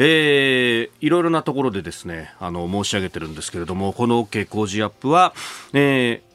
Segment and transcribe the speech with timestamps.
[0.00, 5.34] えー、いろいろなところでですねあの申し上げてるんですけれどもこの OK 工事アップは、
[5.72, 6.27] えー、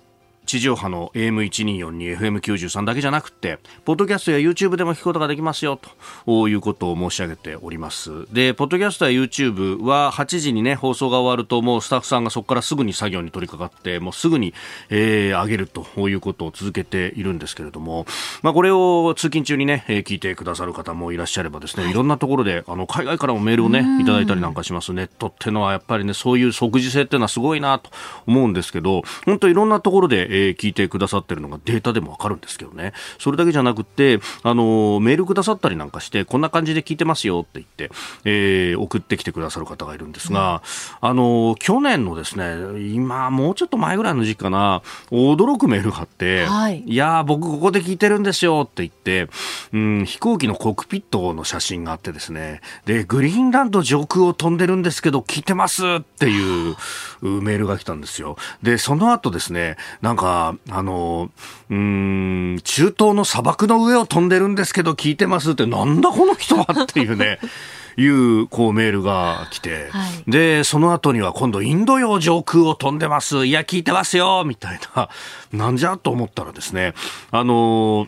[0.45, 5.79] 地上波の AM1242、FM93 だけじゃなくて、ポッドキャストや YouTube でも聞くことができますよ、
[6.25, 8.11] ということを申し上げております。
[8.34, 14.53] で、ポッドキャストや YouTube は8時にね、放送が終わると、もうスタッフさんがそこからすぐに作業に取り掛かって、もうすぐに、
[14.89, 18.05] えー、上げるということを続けているんですけれども、
[18.41, 24.93] まあ、これを通勤中にね、聞いてくださる方もいらっしゃればですね、いろんなところで、あの、海外からもメールをね、いただいたりなんかします。
[24.93, 27.89] ネットってのはやっぱりね、そういう即時性っていうのはすごいなと
[28.27, 32.93] 思うんですけど、本当いろんなところで、えー、聞いてくださってるのがデータでもわかるんですけどね。
[33.20, 37.91] それだけじゃなくて、あの、メールくださったりなんかして、こんな感じで聞いてますよって言って、
[38.25, 40.63] えー、送ってきてくださる方がいるんですが、
[41.01, 44.81] うん、あの、去年のですね、今、もうちょっと前ぐらいの時期かな、
[45.12, 49.29] 驚くメールがあって、はい、いや僕ここで聞いてるんですよって言って、
[49.71, 56.75] うん、飛行機のコックピットの写真があってですね、で、グリーンランド上空を飛んでるんですけど、聞いてますっていう
[57.21, 58.37] メールが来たんですよ。
[58.63, 61.29] で、その後ですね、なんか、あの、
[61.70, 67.40] うん、中東の砂漠の上を飛んでるんですけど聞いてますって、なんだこの人はっていうね。
[67.96, 73.46] いうこうメールが来て、はい、でその後には今度インド洋上空を飛んでます。
[73.46, 75.09] いや聞いてますよみたいな。
[75.52, 76.96] なんじゃと思ったらですね
[77.30, 78.08] あの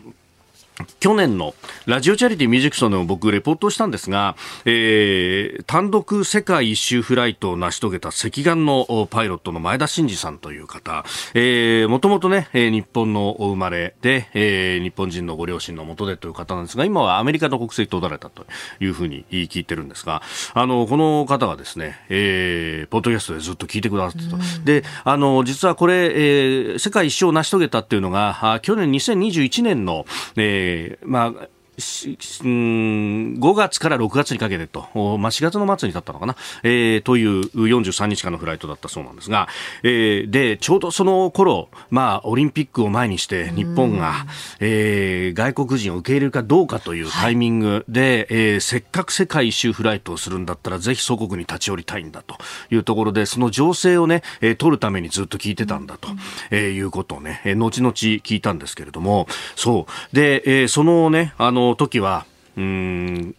[1.00, 1.54] 去年の
[1.86, 18.44] ラジオチャリティミュージックソンでも僕レポートしたんですが、えー、単独世界一周フライトを成し遂げた赤眼のパイロットの前田真二さんという方、えー、もともとね、日本のお生まれで、えー、日本人のご両親のもとでという方なんですが、今はアメリカの国籍と取られたと
[18.80, 20.20] いうふうに聞いてるんですが、
[20.52, 24.36] あの、この方がですね、えー、ポッドキャストでずっと聞いてくださってた。
[24.64, 30.04] で、あの、実はこれ、えー、世界一周を成し遂げたっていうのが、去年2021年の、
[30.36, 31.48] えーえー、まあ、
[31.78, 34.82] 5月から6月にかけてと、
[35.18, 39.48] まあ、4月の末にだったのかな、えー、という43日間のフライトだったそうなんですが、
[39.82, 44.26] えー、で、ちょうどその頃、まあ、オリンピックを前にして日本が、
[44.60, 48.00] えー、外国人を受け入れるかどうかというタイミングで、
[48.30, 52.36] はい、えー、せっかく世界一周フライトをするんだったら、ぜひ祖国に立ち寄りたいんだと
[52.70, 56.08] いうところで、その情勢をね、えー、取るためにずっと聞いてたんだと、
[56.50, 60.14] えー、いうことをね、えー、後々聞いたんですけれども、そう。
[60.14, 63.34] で、えー、そのね、あの、時は、うん、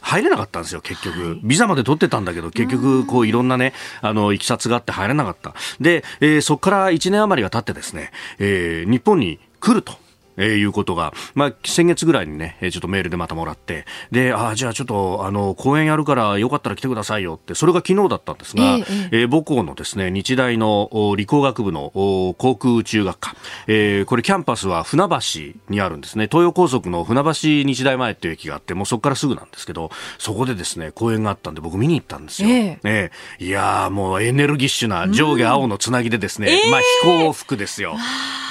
[0.00, 1.38] 入れなかったんですよ、結局。
[1.42, 5.54] ビザまで取ってたんだけど、結局、こう、いろんなね、あの、いきさつがあって入れなかった。
[5.80, 9.92] で、えー、そこから1年余りが経ってですね、えー、日本に来ると。
[10.38, 21.90] えー、いうことが、まあ、先月ぐらいにね、ちょっとメールでまたもらって、で、あじゃあちょっと、あの、公演やるからよかったら来てくださいよって、それが昨日だったんですが、えー、えー、母校のですね、日大の理工学部の
[22.38, 23.34] 航空宇宙学科、
[23.66, 27.32] えー、これキャンパスは船橋にあるんですね、東洋高速の船橋
[27.66, 32.48] 日大前っていう駅があって、もうそこからすぐなんですけど、そこでですね、公演があったんで僕見に行ったんですよ。
[32.48, 37.96] えー、えー、いやもうエネルギッシュな上下青のつなぎでですね、まあ飛行服ですよ。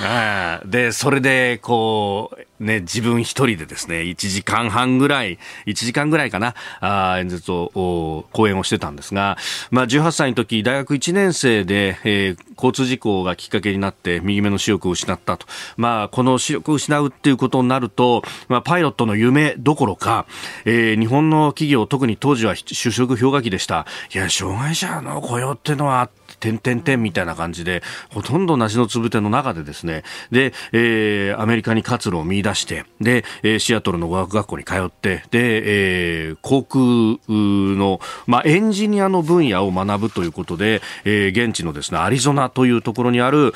[0.04, 9.38] えー、で、それで、こう、こう、ね、自分一人でですね、1時間半ぐらい、1時間ぐらいかな、あ演説を、講演をしてたんですが、
[9.70, 15.46] まあ、18歳の時、大学1年生で、えー、交通事故がきっかけになって、右目の視力を失ったと。
[15.78, 20.26] まあ、この視力を失うっていうことになると、まあ、パイロットの夢どころか、
[20.66, 23.86] えー、日本の企業、特に当時は就職氷河期でした。
[24.14, 26.10] いや、障害者の雇用っていうのは、
[26.40, 33.24] 点々点みたいな感じで、ほとんど梨のつぶての中でですね、で、えー、アメリカに活路を見出出して、で、
[33.60, 36.84] シアトルの語学学校に通って、で、えー、航空
[37.30, 43.54] の、まあ、エンジニアの分野を学ぶということで、えー、現地のですね、アリゾナというところにある、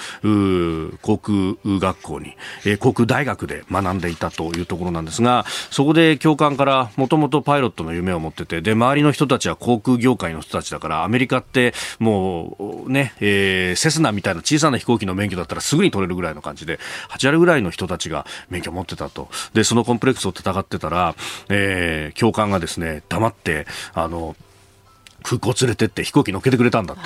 [1.02, 2.36] 航空学校に、
[2.66, 16.80] えー、航空大学で学んでいたというところなんですが、そこで教官からもともとパイロットの夢を持ってて、で、周りの人たちは航空業界の人たちだから、アメリカってもう、ね、えー、セスナみたいな小さな飛行機の免許だったらすぐに取れるぐらいの感じで、
[17.10, 19.30] 8割ぐらいの人たちが免許を持ってたと。
[19.54, 21.16] で、そのコンプレックスを戦ってたら、
[21.50, 24.36] えー、教官がですね、黙って、あの、
[25.24, 27.04] 空港連れてって飛行機乗っけてくれたんだって。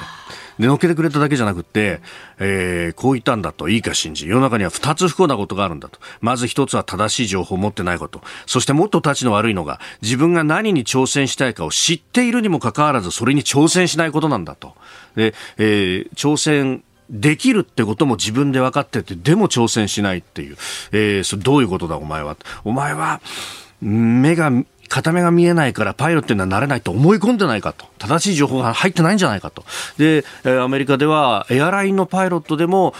[0.57, 1.99] で、乗っけてくれただけじゃなくて、
[2.39, 4.25] えー、こう言ったんだと、いいか信じ。
[4.25, 5.99] 世の中には二つ不幸なことがあるんだと。
[6.21, 8.21] まず一つは正しい情報を持ってないこと。
[8.45, 14.75] そしてもっと立ちの悪いのが、自分が何に挑戦したいかを知っているにもかかわらず、それに挑戦しないことなんだと。
[15.17, 20.57] で、えー、挑戦できるってことも自分で分かってて、でも挑戦しないっていう。
[20.91, 22.37] えー、それどういうことだ、お前は？
[22.63, 23.21] お前は、
[23.81, 24.51] 目が
[24.87, 27.85] 片目が見えないからパイロットにはなれないと思い込んでないかと。
[27.97, 29.65] 正しい情報が入ってないんじゃないかと。
[29.97, 32.93] で、アメリカではエアラインのパイロットでも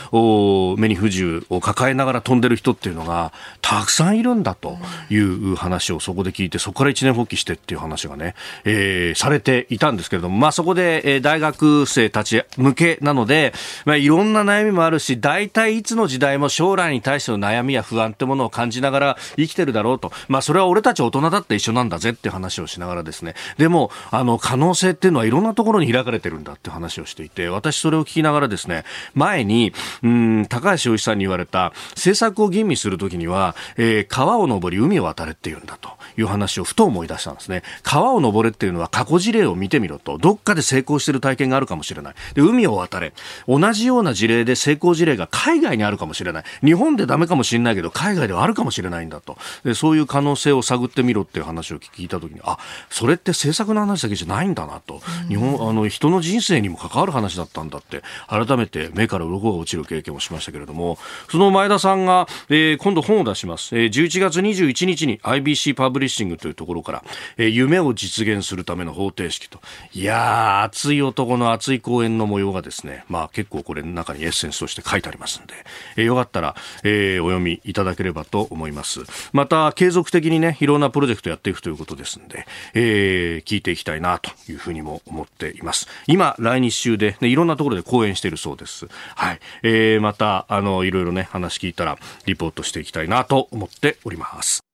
[0.78, 4.78] 目に不自由を抱えながら飛んでる人っていうのがたくさんいるんだと
[5.10, 13.54] いう話をそこで聞いて、そこから一年発起してっていう話がね、えー、されていたんですけれども、まあそこで、大学生たち向けなので、
[13.86, 20.12] まあいろんな悩みもあるし、大体いつの時代も将来に対しての悩みや不安ってものを感じながら生きてるだろうと。
[20.28, 28.84] まあそれは俺たち大人だって一緒なんだぜって話をしながらですね、でも、あの、可能性っていうのはいろんなところに開かれてるんだって話をしていて、私それを聞きながらですね、
[29.14, 37.64] 前に、うん、高橋洋一さんに言われた、政策を吟味するときには、えー、川を登り海を渡れって言うんだという話をふと思い出したんですね。
[37.84, 42.16] 川を登れっていうのは過去事例を見てみろと、どっかで成功してる体験があるかもしれない。
[42.34, 43.14] で、海を渡れ。
[43.48, 46.44] 同じような事例で成功事例が海外にあるかもしれない。
[46.64, 49.38] 日本でダメかもしれないけど、海外ではあるかもしれないんだと。
[49.64, 52.60] で、そういう可能性を探ってみろっていう話話を聞いたときに、あ、
[52.90, 55.02] それって政策の話だけじゃないんだなと。
[55.28, 60.98] 日本、あの、人の人生にも関わる話だったんだって、改めて目から鱗が落ちる経験をしましたけれども、
[61.30, 63.76] その前田さんが、えー、今度本を出します。
[63.78, 67.04] えー、11月21日に IBC パブリッシングというところから、
[67.38, 69.60] えー、夢を実現するための方程式と。
[69.94, 75.54] いやー、熱い男の熱い講演の模様がですね、まあ結構これの中にエッセンスとして書いてありますんで、
[75.98, 79.02] えー、よかったら、えー、お読みいただければと思います。
[79.32, 85.88] また、継続的にね、いろんなプロジェクトやってということですんで、えー、聞いていきたいなというふうにも思っています。
[86.08, 88.88] 今、来日中で、ね、いろんなところで講演しているそうです。
[89.16, 89.40] はい。
[89.64, 94.66] えー、また、あの、いろいろね、話聞いたら、リポートしていきたいなと思っております。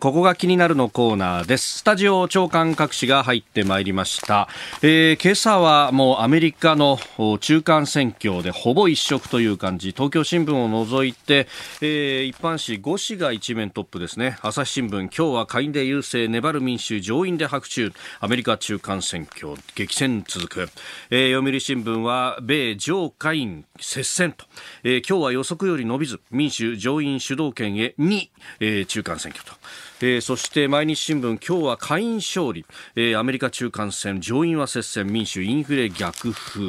[0.00, 1.80] ここが気になるのコーナーです。
[1.80, 4.48] スタジオ長官各紙が入ってまいりました。
[4.80, 6.98] えー、今朝はもうアメリカの
[7.40, 9.90] 中間選挙でほぼ一色という感じ。
[9.90, 11.48] 東京新聞を除いて、
[11.82, 14.38] えー、一般紙5紙が一面トップですね。
[14.40, 17.92] 朝日新聞、今日は下院で優勢、粘る民衆、上院で白昼。
[18.20, 20.70] アメリカ中間選挙、激戦続く。
[21.10, 24.46] えー、読売新聞は、米上下院接戦と。
[24.82, 28.30] えー、今日は予測より伸びず、民主上院主導権へに、
[28.60, 29.52] えー、中間選挙と。
[30.02, 32.64] えー、そして毎日新聞今日は下院勝利、
[32.96, 36.62] えー、アメリカ中間選上院は接戦民主インフレ逆風、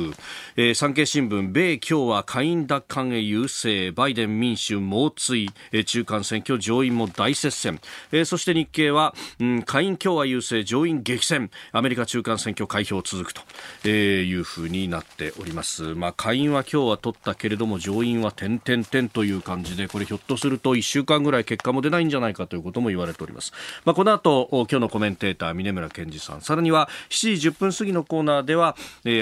[0.57, 3.94] えー、産経新聞米今日は下院奪還へ優勢。
[3.94, 7.80] バイデン民主猛追、えー、中間選挙上院も大接戦、
[8.12, 10.66] えー、そして日経は、うん、下院今日は優勢。
[10.66, 11.51] 上院激戦。
[11.72, 13.42] アメリカ中間選挙開票続くと、
[13.86, 15.95] えー、いうふうになっております。
[15.95, 23.53] まあ下院は今日は取ったけれども上院は点々点という感じでこれひょっとすると1週間ぐらい結果も出ないんじゃないかということも言われてております。
[23.85, 28.75] まあ、この後、今日のコメンテーター、峰村健二さん、さらには7時10分過ぎのコーナーでは、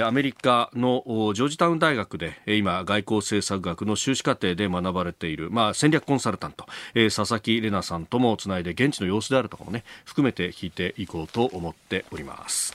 [0.05, 1.03] アメリカの
[1.35, 12.73] ジョージタウン大学で、今、外交政策学の修士課程で学ばれている、まあ、戦略コンサルタント、佐々木玲奈さんともつないで、現地の様子であるとかもね、含めて聞いていこうと思っております。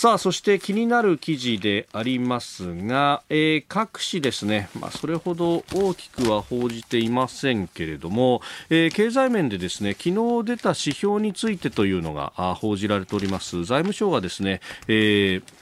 [0.00, 10.14] さあそして気になる記事でありますが、えー、各紙ですね、まあ、それほど大きくは報じていませんけれども、えー、経済面でですね昨日
[10.46, 13.66] 出た指標についてというのが報じられております。
[13.66, 15.59] 財務省はですね、えー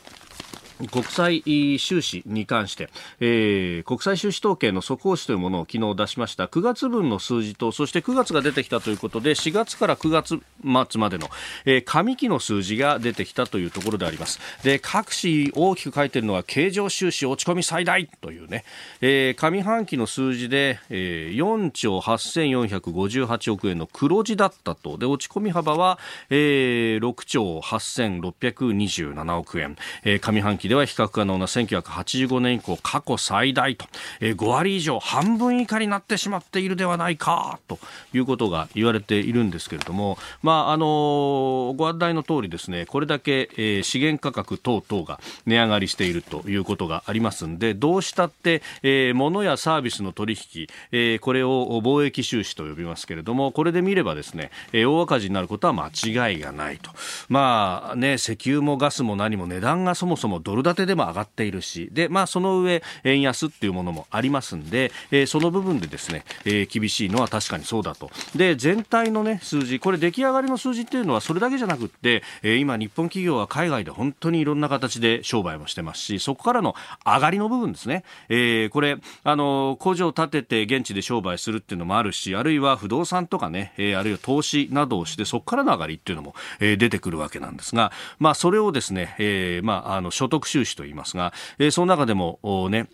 [0.86, 1.42] 国際
[1.78, 2.88] 収支に関して、
[3.20, 6.44] えー、国際収支統計の速報値というものを昨日出しました。
[6.44, 10.40] 9月分の数字とそして9月が出てきたということで4月から9月
[10.88, 11.28] 末までの、
[11.64, 14.40] えー、上期の数字が出てきたというところであります。
[14.62, 18.64] で各紙大きく書いているのは経常収支落ち込み最大というね、
[19.00, 24.96] えー、上半期の数字で、えー、4兆8458億円の黒字だったと。
[24.96, 25.98] で落ち込み幅は、
[26.30, 33.86] えー、6兆8627億円、えー、上半期では比較可能な1985年以降過去最大と、
[34.20, 37.78] えー、5割以上半分以下になってしまっているではないかと
[38.12, 56.90] いうことが言われているんですけれども、まああのご案内の通りですねこれだけ、えー、資源価格等々が値上がりしているということがありますんでどうしたって、えー、物やサービスの取引、えー、これを貿易収支と呼びますけれどもこれで見ればですね、えー、大赤字になることは間違いがないと。
[57.28, 68.10] まあね石油もガスも何も値段がそもそもドルル建てでも上がっているし、で、まあ、その上、円安っていうものもありますんで、えー、その部分でですね、えー、厳しいのは確かにそうだと。
[68.36, 76.74] で、全体のね、数字、これ出来上がりの数字っていうのはそれだけじゃなくって、えー、今日本企業は海外で本当にいろんな形で商売もしてますし、そこからの
[77.04, 78.04] 上がりの部分ですね。
[78.28, 92.88] えー、これ、あの、工場を建てて現地で商売するっていうのもあるし、あるいは不動産とかね、えー、あるいは投資などをして、そこからの上がりっていうのも、えー、出てくるわけなんですが、まあ、それをですね、えー、まあ、あの、所得収支と言いますが、えー、その中でも、ね、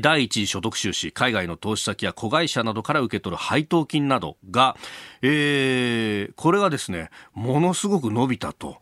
[0.00, 4.76] 第一次所得収支、海外の投資先や子会社などから受け取る配当金などが、
[5.22, 8.78] えー、これがですね、ものすごく伸びたと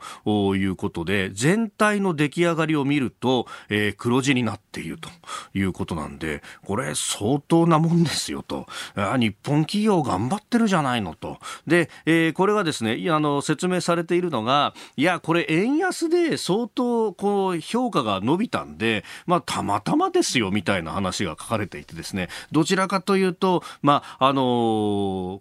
[0.57, 5.11] いうことで、全体の出来上がりを見ると、えー、黒字になっていると
[5.55, 8.67] いうことなんで、これ相当なもんですよと。
[8.95, 11.39] 日本企業頑張ってるじゃないのと。
[11.67, 24.45] で、えー、これがですね、あの、説明されているのが、いや、これ円安で相当こう評価が伸びたんで、まあ、たまたまですよみたいな話が書かれていてですね、どちらかというと、まあ、あのー、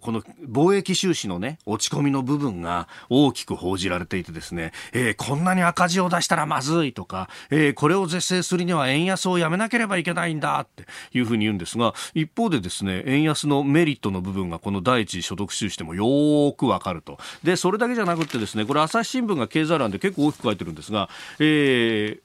[0.12, 10.84] の貿易収支のね、落ち込みの部分が大きく報じられていてですね、えー、こんなに赤字を出したらまずいとか、えー、これを是正するには円安をやめなければいけないんだって
[11.16, 17.18] いうふうに言うんですが、一方でですね、円安のメリットの部分がこの第一所得収支でもよーくわかると。
[17.42, 21.08] で、それだけじゃなくてですね、これ朝日新聞が経済欄で結構大きく書いてるんですが、
[21.38, 22.23] えー、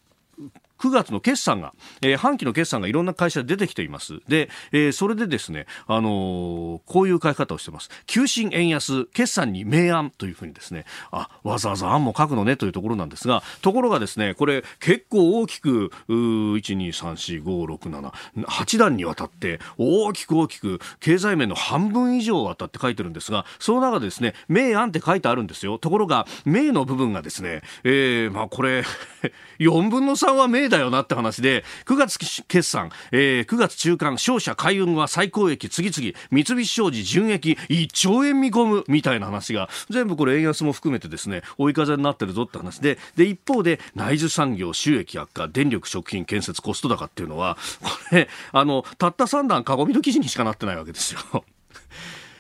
[0.80, 4.20] 9月の決算が、えー、半期の決算がいろんな会社で出てきています。
[4.28, 7.90] で、えー、それでですね、あのー、こういう書き方をしてます。
[8.06, 25.78] 急進円安、決算に明暗というふうにですね、あ、わざわざ案も書くのねというところなんですが、ところがですね、これ結構大きく、う1、2、3、4、5、6、7、8段にわたって大きく大きく経済面の半分以上わたって書いてるんですが、その中でですね、明暗って書いてあるんですよ。
[25.78, 28.84] ところが、明の部分がですね、えー、まあこれ
[29.60, 51.44] 4分の3は明だよなって話で、9月決算、えー、9月中間、商社海運は最高益次々、三菱商事純益1兆円見込むみたいな話が、全部これ円安も含めてですね、追い風になってるぞって話で、で、一方で内需産業収益悪化、電力食品建設コスト高っていうのは、これ、あの、たった3段囲みの記事にしかなってないわけですよ。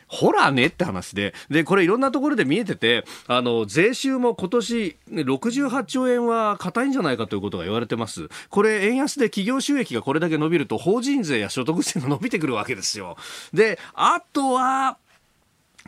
[0.10, 8.28] ほらねって話で、で、これいろんなところで見えてて、あの、税収も今年68兆円は硬いんじゃないかということが言われてます。
[8.50, 13.18] これ、円安で企業収益がこれだけ伸びると、法人税や所得税が伸びてくるわけですよ。
[13.54, 14.98] で、あとは、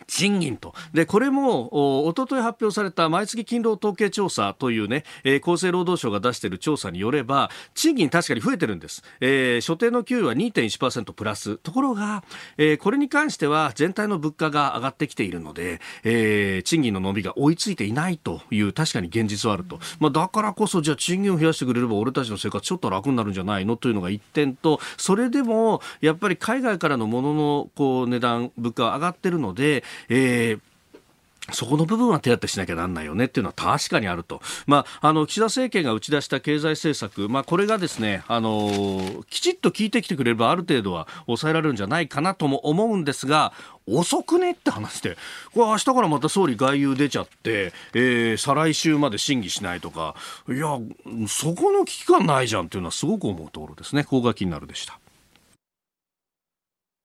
[0.08, 0.74] 賃金と。
[0.94, 9.04] で、これも、おととい発表された毎月勤労統計調査というね、えー、厚生労働省が出している調査によれば、賃金確かに増えてるんです。
[9.20, 11.58] えー、所定の給与は2.1%プラス。
[11.58, 12.24] ところが、
[12.58, 19.80] えー、これに関しては全体の物価が上がってきているので、えー、賃金の伸びが追いついていないという確かに現実はあると。
[20.00, 23.78] まあ、だからこそ、じゃあ賃金を増やしてくれれば俺たちの生活ちょっと楽になるんじゃないの？
[23.78, 30.62] というのが一点と、それでも、やっぱり海外からのもののこう値段、物価は上がってるので、えー
[31.54, 34.42] そこの部分は手当てしなきゃなんないよねっていうのは確かにあると。
[34.68, 43.54] まあ、あの、岸田政権が打ち出した経済政策、まあ、これがですね、あの、きちっと聞いてきてくれればある程度は抑えられるんじゃないかなとも思うんですが、
[43.88, 45.18] 遅くねって話で、
[45.54, 50.16] これ明日からまた総理外遊出ちゃって、えー、再来週まで審議しないとか、
[50.48, 50.78] いや、
[51.28, 54.04] そこの危機感ないじゃんっていうのはすごく思うところですね。
[54.04, 55.01] ここが気になるでした。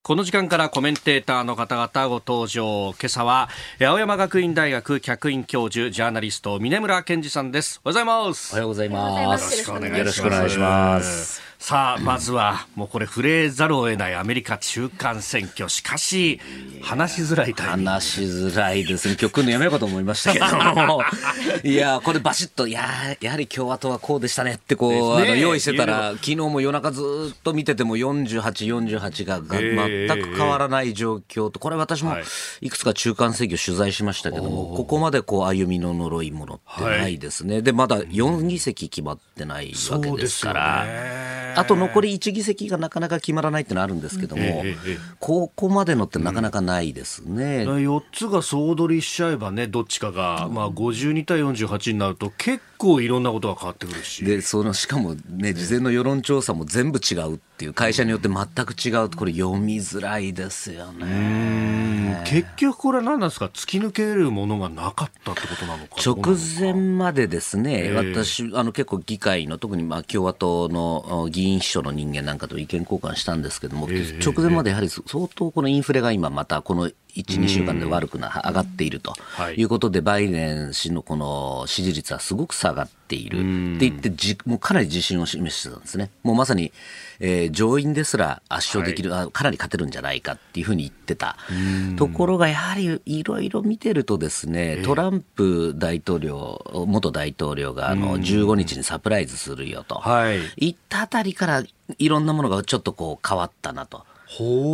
[0.07, 2.95] この時間からコメンテーターの方々ご登場。
[2.97, 3.49] 今朝は、
[3.85, 7.81] 青山学院大学客員教授、ジャーナリスト、峰村健二さんです。
[7.83, 8.53] おはようございます。
[8.53, 9.59] おはようございます。
[9.59, 11.46] よろしくお願いします。
[11.59, 15.69] さあ、まずは、もうこれ触れざるを得ないアメリカ中間選挙。
[15.69, 16.41] しかし、
[16.83, 17.91] 話しづらいタイミング。
[17.91, 19.17] 話しづらいですね。
[19.19, 20.47] 今日来るのやめようかと思いましたけど
[20.87, 21.03] も。
[21.65, 27.03] いや、これバシッと、いや、やはり共和党はこうでしたねってこう、ね、あの用意してたら、昨日も夜中ず
[27.35, 28.41] っと見てても48、
[28.99, 32.17] 48がが全く変わらない状況と、これ私も
[32.61, 37.55] いくつか中間選挙取材しましたけども、ここまでこう歩みの呪いものってないですね。
[37.55, 41.56] はい、で、まだ4議席決まってないわけですから。
[41.57, 54.25] あと残り1議席がなかなか決まらないってのはあるんですけども、えー、ここまでのってなかなかないですね、うん、4つが総取りしちゃえばね、どっちかが、まあ、52対48になると、結構いろんなことが変わってくるし。
[54.25, 62.23] でそのしかもね、事前の世論調査も全部違うっていう、会社によって全く違うと、これ、読みづらいですよね。
[62.27, 75.05] 結局、これは何なんですか、突き抜けるものがなかったってことなのか直前までですね、私、あの結構議会の、特にまあ共和党の議員秘書の人間なんかと意見交換したんですけども、直前までやはり相
[75.35, 79.15] 当このインフレが今またこの1、2週間で悪くな、上がっていると。
[79.57, 79.63] い。
[79.63, 83.39] うことで、バイデン氏のこの支持率はすごく下がっている。
[83.77, 86.11] って言ってじ、もうかなり自信を示してたんですね。
[86.23, 86.73] もうまさに、
[87.21, 91.37] えー、上院ですら圧勝できる、はい、かなり勝てるんじゃないかっていうふうに言ってた。
[91.97, 101.63] ところが、やはりいろいろ見てるとですね、トランプ大統領、元大統領があの15日にサプライズするよと、はい、言ったあたりから
[101.99, 104.05] いろんなものがちょっとこう変わったなと。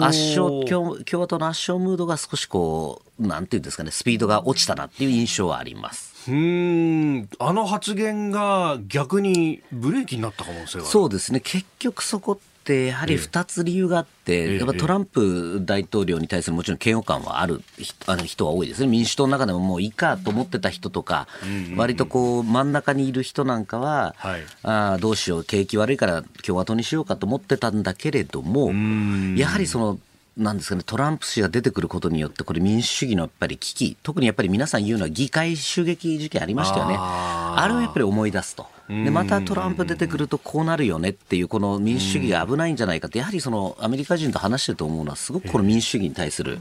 [0.00, 6.30] 圧勝共共和党の圧勝ムードが少しこうなんていうんですかねスピードが落ちたなっていう印象はあります。
[6.30, 7.28] うん。
[7.38, 11.40] あの発言が逆にブレーキになった可能性がそうですね。
[11.40, 17.60] 結局そこってやはり2つ理由があって、やっぱトランプ大統領に対するもちろん嫌悪感はある
[18.06, 21.26] あの人は多いですね、民主党の中でももういいかと思ってた人とか、
[21.76, 24.14] 割とこう真ん中にいる人なんかは、
[24.62, 28.72] あどうしよう、景気悪いから共和党にしようかと思ってたんだけれども、
[29.36, 29.98] やはりその
[30.36, 36.96] なんですかね、トランプ氏が出てくることによって、これ民主主義のやっぱり危機、特にやっぱり皆さん言うのは議会襲撃事件ありましたよね。
[36.98, 38.66] あれをやっぱり思い出すと。
[38.88, 46.58] でまたトランプ出てくるとこうなるよねっていうこの民主主義が危ないんじゃないかってやはりそのアメリカ人と話してると思うのはすごくこの民主主義に対する、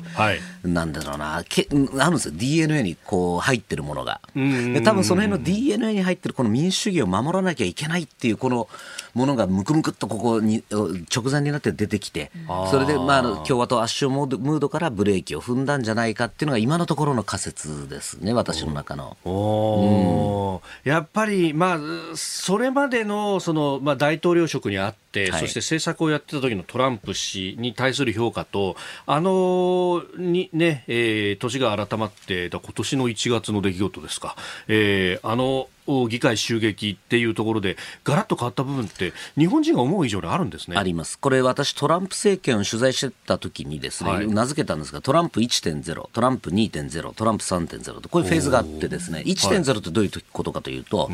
[0.64, 2.34] なんだろうなけあるんですよ。
[2.36, 4.22] DNA にこう入ってるものが。
[4.36, 8.68] で多分その辺の DNA に入ってるこの民主主義を守らなきゃいけないっていうこの
[9.14, 12.32] ものがむくむくっとここに直前になって出てきて
[12.70, 19.18] それでまあ共和党圧勝ムードからブレーキを踏んだんじゃないかっていうのが今のところの仮説ですね私の中の。
[19.26, 21.80] おうん、やっぱりまあ
[22.16, 28.76] それまでのその、まあ、大統領職にあって、はい、そして政策をやってた時のトランプ氏に対する評価と、
[29.06, 34.36] あのにね、えー、年が改まって、今年の1月の出来事ですか、
[34.68, 35.68] えー、あの
[36.10, 40.78] 議会襲撃っていうところで、ガラッと変わった部分って、日本人が思う以上にあるんですね。
[40.78, 51.10] あります、これ、私、トランプ政権を取材してた時にですね、はい、名付けたんですが、トランプ1.0、トランプ2.0、トランプ3.0と、こういうフェーズがあってですね、1.0ってどういうことかというと、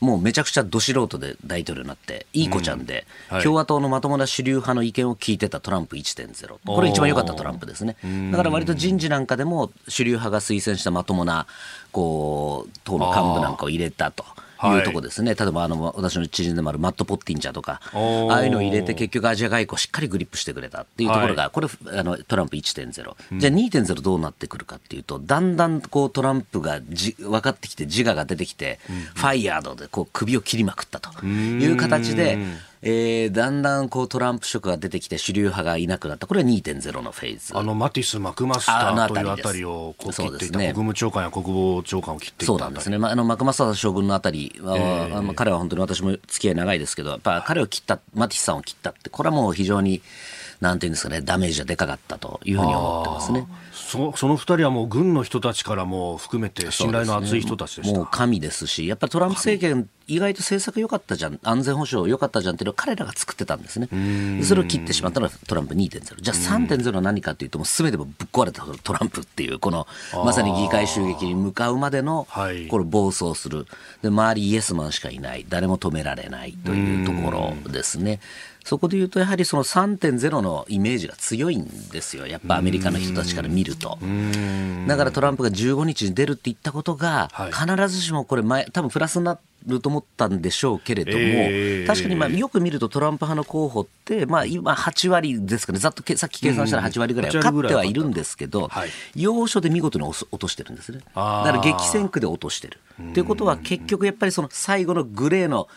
[0.00, 3.36] もうめちゃくちゃど素人で大統領になって、いい子ちゃんで、うん。
[3.36, 7.96] はい、共和党のまともな主流派の意見を聞いてたトランプ1.0、これ一番良かったトランプですね。
[8.30, 11.46] だから割と人事なんかでも主流派が推薦したまともな
[11.92, 14.24] こう党の幹部なんかを入れたと。
[14.66, 14.80] い。
[14.80, 32.38] うとこですね、はい、例えばあの私の知人でもあるマット・ポッティンチャーとか、ああいうのを入れて、結局、アジア外交しっかりグリップしてくれたっていうところが、はい、これあの、トランプ1.0、じゃあ2.0どうなってくるかっていうと、だんだんこうトランプがじ分かってきて、自我が出てきて、うん、ファイヤードでこう首を切りまくったという形で、
[32.82, 36.26] えー、だんだんこうトランプ色が出てきて主流派がいなくなった。
[36.26, 37.56] これは2.0のフェーズ。
[37.56, 50.02] あのマティス・マクマスターというあたりをこう切っていた、ね、国務長官や国防長官を切っていたそうなんですね、まあ、あのマクマスター将軍のあたりは、えー、彼は本当に私も付き合い長いですけどやっぱ彼を切ったマティスさんを切ったってこれはもう非常に
[50.60, 53.46] なんていうんですかね、ダメージはでかかったというふうに思ってますね。
[53.88, 63.88] そその二人はもう軍の人たちからも含めて信頼の厚い人たちでし、ね、もう神ですし、やっぱりトランプ政権、意外と政策良かったじゃん、安全保障良かったじゃんっていうのを彼らが作ってたんですね。
[64.44, 66.20] それを切ってしまったのはトランプ2.0。
[66.20, 72.28] じゃあ3.0は何かというと、もう全てもぶっ壊れたトランプっていう、このまさに議会襲撃に向かうまでの、
[72.68, 73.66] これ暴走する。
[74.02, 75.46] で、周りイエスマンしかいない。
[75.48, 78.20] 誰も止められないというところですね。
[78.68, 83.98] そこで言うと、やはりその3.0のイメージが強いんですよ、やっぱアメリカの人たちから見ると。
[84.86, 98.68] だからトランプが15日に出るって言ったことが、必ずしもこれ前、多分プラスになると思ったんでしょうけれども、えー、確かにまあよく見るとトランプ派の候補って、まあ、今8割ですかね、ざっとさっき計算したら8割ぐらい勝ってはいるんですけど、
[99.14, 100.98] 要所で見事に落としてるんですね。
[100.98, 102.80] だから激戦区で落としてる。
[103.14, 105.68] ということは結局やっぱりその最後のグレーの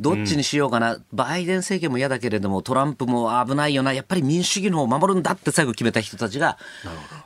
[0.00, 6.58] どっちにしようかな、うん、バイデン政権も嫌だけれども、トランプも危ないよな、やっぱり民主主義の方を守るんだって最後決めた人たちが、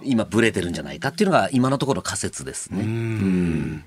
[0.02, 3.82] 今、ぶれてるんじゃないかっていうのが、今のところ仮説ですね。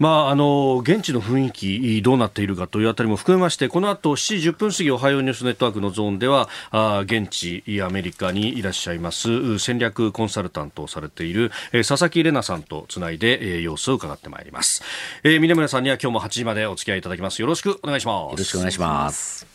[0.00, 14.82] うんまあ、あの現地の雰囲気どうなっているかというあたりも含めましてこの後7時10分過ぎおはようニュースネットワークのゾーンではあ現地アメリカにいらっしゃいます戦略コンサルタントをされている、えー、佐々木玲奈さんとつないで、えー、様子を伺ってまいります、
[15.24, 17.40] えー、峯村さんには今日も8時までお付き合いいただきます。
[17.40, 18.32] よろしくお願いします。
[18.32, 19.46] よろしくお願いします。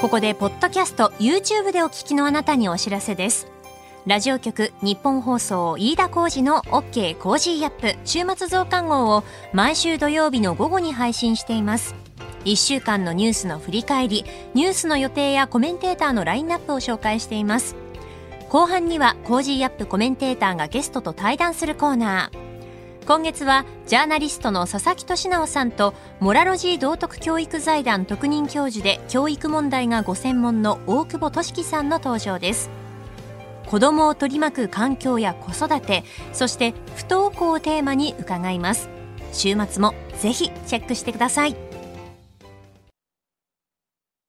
[0.00, 3.46] ここでポッドキャスト YouTube でお聞きのあなたにお知らせです
[4.04, 11.94] ラジオ局日本放送飯田浩司の OK コージーアップ週末増刊号を毎週土曜日の午後に配信しています。
[12.44, 17.76] 1週間のニュースの振り返り、ニュースの予定やコメンテーターのラインナップを紹介しています。
[18.48, 23.06] 後半には Cozy up コメンテーターがゲストと対談するコーナー。
[23.06, 32.81] 今月はジャーナリストの佐々木俊尚さんとモラロジー道徳教育財団特任教授で教育問題がご専門の大久保俊輝さんの登場です。
[33.66, 38.88] 子どもを取り巻く環境や子育てそして不登校をテーマに伺います。
[39.32, 41.71] 週末もぜひチェックしてください。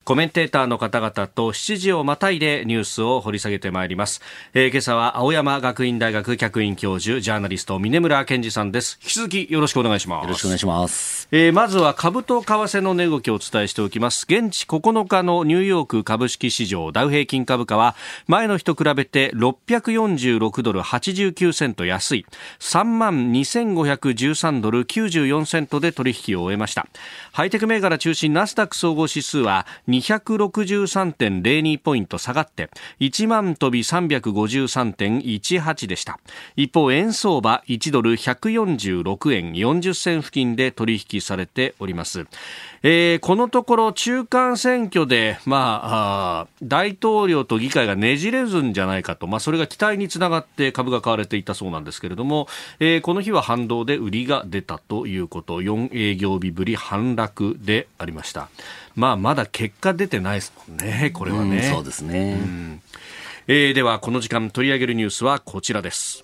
[0.05, 4.21] コメンテーターの方々と7時をまたいでニュースを掘り下げてまいります。
[4.53, 8.99] えー、今朝は青山学院大学客員教授、ジャーナリスト、峰村健二さんです。
[9.01, 10.23] 引き続きよろしくお願いします。
[10.23, 11.29] よろしくお願いします。
[11.31, 14.25] えー、まずは株と為替の値動きをお伝えしておきます。
[14.27, 17.95] 現地9日のニューヨーク株式市場ダウ平均株価は
[18.27, 22.25] 前の日と比べて646ドル89セント安い
[22.59, 26.87] 3万2513ドル94セントで取引を終えました。
[27.31, 29.65] ハイテク銘柄中心ナスダック総合指数は
[29.99, 36.19] 263.02ポイント下がって1万飛び353.18でした。
[36.55, 42.25] 一方円相場1ドル146円40銭付近で取引されております。
[42.85, 52.47] えー、このところ中間選挙で、まあ、大統領と議会がねじれずんじゃないかと、まあ、それが期待につながって株が買われていたそうなんですけれども、
[52.79, 55.61] えー、この日は反動で売りが出たということ。
[55.61, 58.49] 4営業日ぶり反落でありました。
[58.95, 61.63] まあ、まだ結果出てないですもんね、これはね。
[61.73, 62.37] そうですね。
[63.47, 66.23] えー、では、この時間取り上げるニュースはこちらです。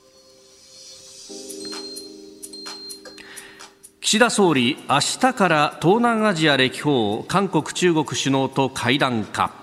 [4.01, 9.58] 岸田総理、明日から東南アジア歴訪、韓国、中国首脳と会談か。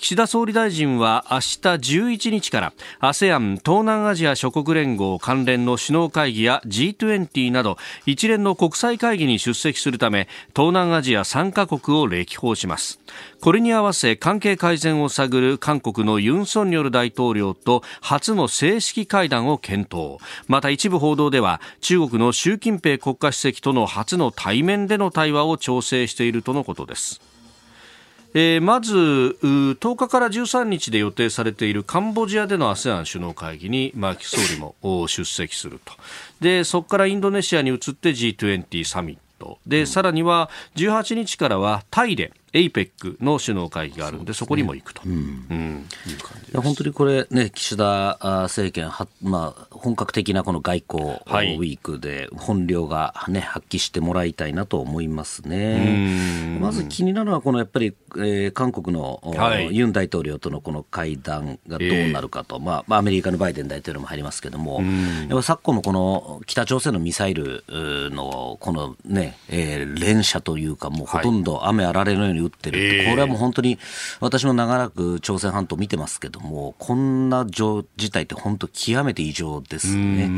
[0.00, 12.98] 岸田総理大臣は明日11日から ASEAN 東南アジア諸国連合関連の首脳会議や G20 など一連の国際会議に出席するため東南アジア3カ国を歴訪します。
[13.42, 20.16] これに合わせ関係改善を探る韓国のユン・ソンニョル大統領と初の正式会談を検討。
[20.48, 27.29] また一部報道では中国の習近平国家主席との初の対面での対話を調整しているとのことです。
[28.32, 28.96] えー、まず
[29.42, 34.74] 10日から13日で予定されているカンボジアでの ASEAN 首脳会議に、まあ、総理も
[35.08, 35.94] 出席すると。
[36.40, 39.58] でそこからインドネシアに移って G20 サミット。
[39.66, 45.10] で、さらには18日からはタイで APEC の首脳会議があるんで、そこにも行くと、い
[46.52, 56.58] や本当にこれ、ね、岸田政権は、まあ、本格的なこの外交ウィークで本領が、ね、発揮してもらいたいなと思いますね。
[56.60, 73.78] まず気になるのは、このやっぱり、えー、韓国の、はい、ユン大統領とのこの会談がどうなるかと、えー、まあ、まあ、アメリカのバイデン大統領も入りますけれども、やっぱ昨今のこの北朝鮮のミサイルのこのね、えー、連射というか、もうほとんど雨あられのように撃ってるって、えー、これはもう本当に
[74.20, 80.30] 私も長らく朝鮮半島見てますけども、こんな事態って本当極めて異常ですね。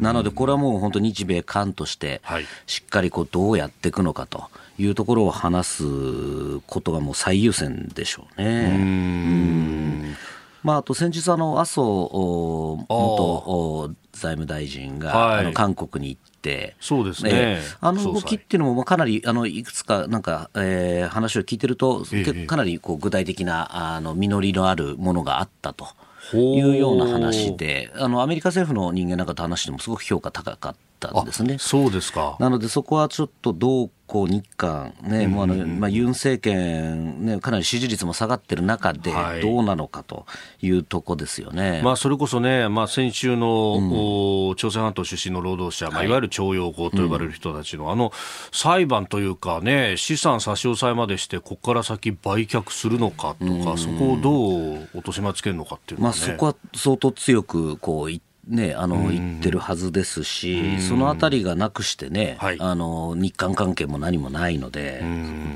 [0.00, 2.20] なのでこれはもう本当日米韓として
[2.66, 4.44] しっかりこうどうやっていくのかと。
[4.78, 8.72] いうところを話すことがもう最優先でしょうね。
[8.74, 10.16] うん
[10.62, 25.88] まあ、あと先日あの麻生元財務大臣が、はい、あの韓国に行って、そうですね、えー、あの動きっていうのもかなりあのいくつかなんか、えー、話を聞いてると、えー、かなりこう具体的なあの実りのあるものがあったと。
[26.34, 31.56] いうような話で、あのアメリカ政府の人間なんかと話してもすごく評価高かったんですね。
[31.58, 32.36] そうですか。
[32.40, 40.26] なのでそこはちょっとどうこう日韓ね、もうあのまあユン政権ねかなり支持率も下がってる中でどうなのかと
[40.62, 41.70] いうとこですよね。
[41.70, 43.78] はい、まあそれこそね、まあ先週の、
[44.50, 48.12] うん、朝鮮半島出身の労働者、まあいわゆる徴用工と呼ばれる人たちの、うん、あの
[48.52, 65.02] 裁判というかね、資産差し押さえまでしてここから先売却するのかとか、うん、そこをどう落とし前つけるのかっていう、ね、まあそこは相当強くこう言ね、あの言ってるはずですし、そのあたりがなくしてね、はい、あの日韓関係も何もないので、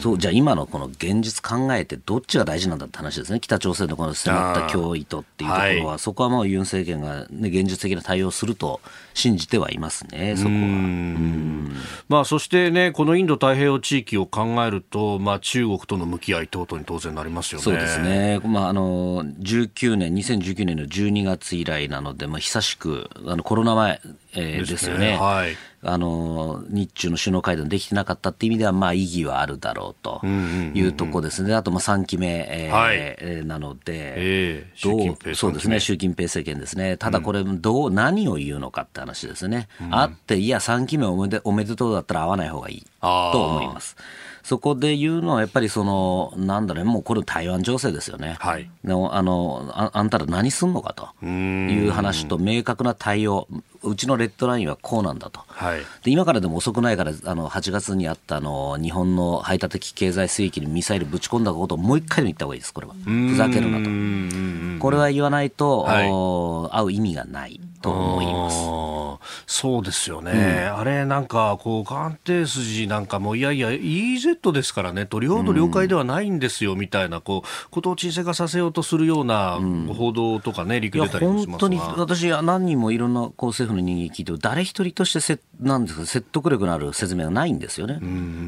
[0.01, 8.81] そうじゃあ、今のこの現実考えて、どっちが大事なんだって話ですね、北朝鮮のこの迫った脅威とっていうところは、そこはもうユン政権が、ね、現実的な対応すると
[9.15, 11.71] 信じてはいますね、そこは。
[12.09, 17.65] まあ、そしてね、このインド太平洋地域を考えると、まあ、中国との向き合い等々に当然なりますよね。
[17.65, 24.01] そうですね、まあ、あの19年、2019年の12月以来なので、まあ、久しくあのコロナ前、
[24.35, 25.17] えー、ですよね。
[25.17, 43.97] はい、あの日中の首脳会談できてなかったっていう意味では、まあ、意義はあるだろうというとこですね、あとまあ3期目、えーはい、なので、えー、どうそうですね、習近平政権ですね、ただこれ、どう、何を言うのかって話ですね、うん、あって、いや、3期目おめでおめでとうだったら会わない方がいいと思います。
[44.43, 48.37] そこで言うのはやっぱりそのなんだろうもうこれ台湾情勢ですよね。
[48.39, 48.71] はい。
[48.85, 53.47] のあのああんたら何すんのかという話と明確な対応。
[53.83, 62.95] うちのレッドラインはこうなんだと、はい、で今からでも遅くないからあの8月にあったあの日本の排他的経済水域にミサイルぶち込んだことをもう一回も言った方がいいです、これは。
[63.05, 64.83] ふざけるなと。
[64.83, 66.09] これは言わないと、はい。
[66.73, 68.91] 会う意味がないと思います。
[69.47, 75.07] そうですよね、あれなんかこう鑑定筋なんかもいやいや EZ ですからね。
[75.07, 79.59] 取りほど了解ではないんですよみたいなこうことを沈静化させようとするような
[79.95, 87.99] 報道とかね、陸出たりもし本当にますが私は何人もいろんなこう政府の人間に聞いても誰一人としてせなんですか説得力のある説明がないんですよね。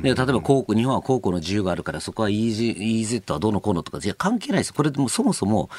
[0.03, 4.75] で例えば日本は航空の自由があるからそこは EZ, EZ はどうのこうのとかいや関係ないです。
[4.75, 5.71] これでもそもそも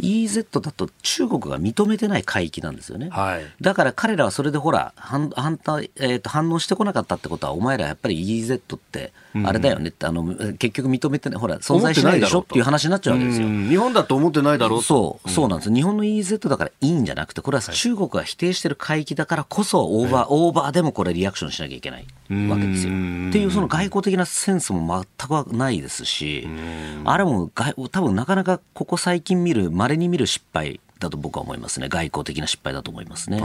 [0.00, 3.08] EZ だと中国が認めてない海域なんですよね。
[3.10, 3.44] はい。
[3.60, 9.12] だから彼らはそれでほら反反対、えーと反応してこなかったってことはお前らやっぱり EZ って
[9.44, 13.46] あれだよねって、あの結局認めてないほら存在しないでしょっていう話になっちゃうわけですよ。
[13.46, 13.68] うん。
[13.68, 14.84] 日本だと思ってないだろうと。
[14.84, 15.72] そう、そうなんです。
[15.72, 22.06] 日本の EZ だからいいんじゃなくて、これは中国が否定してる海域だからこそ、オーバー、オーバーでもこれリアクションしなきゃいけない
[22.48, 22.90] わけですよ。
[22.90, 26.48] っていう、その外交的なセンスも全くないですし、
[27.04, 31.88] あれも外、多分なかなかここ最近見る、稀に見る失敗だと僕は思いますね。
[31.88, 33.40] 外交的な失敗だと思いますね。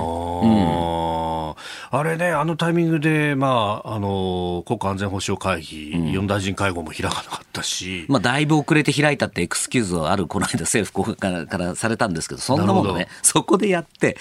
[1.91, 14.17] あれね、あのタイミングで、まあ、あの国家安全保障会議、四大臣会合も開かなかったし、まあ、だいぶ遅れて開いたってエクスキューズはある、この間 政府からからされたんですけど、そんなものね、そこでやって、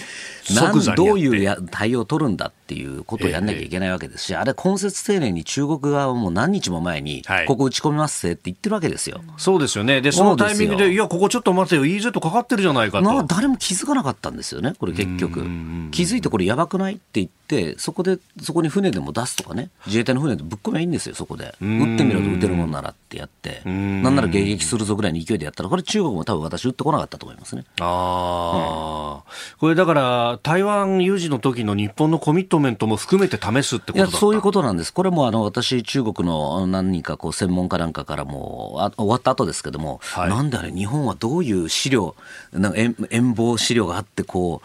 [0.96, 9.20] どういうや対応を取るんだっていうことをやんなきゃいけないわけですし、あれ、根節丁寧に中国側はもう何日も前にはい、ここ打ち込みますって言ってるわけですよ。
[9.36, 10.00] そうですよね。
[10.00, 13.23] で、そのタイミングで、いや、ここちょっと待てよ、EZ かかってるじゃないかと。
[13.24, 15.40] まあ、誰も気づかなかったんですよね、これ結局。
[15.90, 17.43] 気づいてこれやばくないって言って、
[17.78, 21.54] そこで、そこに船でも出すとかね、自衛隊の船でぶっ込めばいいんですよ、そこで。
[21.60, 27.64] 撃ってみろと撃てるもんならってやって、なんなら迎撃するぞぐらいの勢いでやったら、これ中国も多分私撃ってこなかったと思いますね。
[27.80, 40.30] ああ、これだから、台湾有事の時の日本のコミットメントも含めて試すってことだいやそういうことなんです、これもあの私、中国の何人かこう専門家なんかからもあ終わった後ですけども、はい。
[40.30, 42.14] なんであれ、日本はどういう資料、
[42.52, 44.62] なんか遠遠望資料があってこ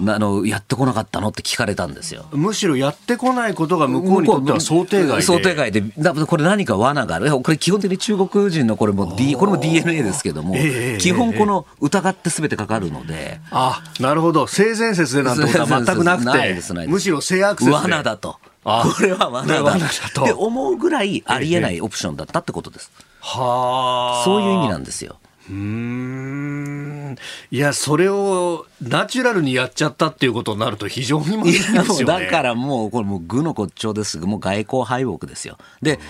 [0.00, 2.21] うなあの、やってこなかったのって聞かれたんですよ。
[2.32, 5.22] むしろやってこないことが向こうにとっては想定外で。
[5.22, 14.46] 想定外で、だこれ何か罠がある、これ基本的に中国人のこれも、D、これも DNA ですけども、ええ基本この疑ってすべてかかるので、あ、なるほど。
[14.46, 17.76] 性善説でなんてことは全くなくないですないて、むしろ性悪説で。
[17.76, 18.36] 罠だと。
[18.64, 22.92] あこれは罠だ罠だとって思うぐらいありえないオプションだったってことです。
[23.20, 24.24] はあ。
[24.24, 25.16] そういう意味なんですよ。
[25.52, 27.16] うーん。
[27.50, 32.04] いや、それをナチュラルにやっちゃったっていうことになると非常にまずいですよね。
[32.04, 35.58] だからもう、これもう愚の骨頂ですもう外交敗北ですよ。
[35.82, 36.00] で、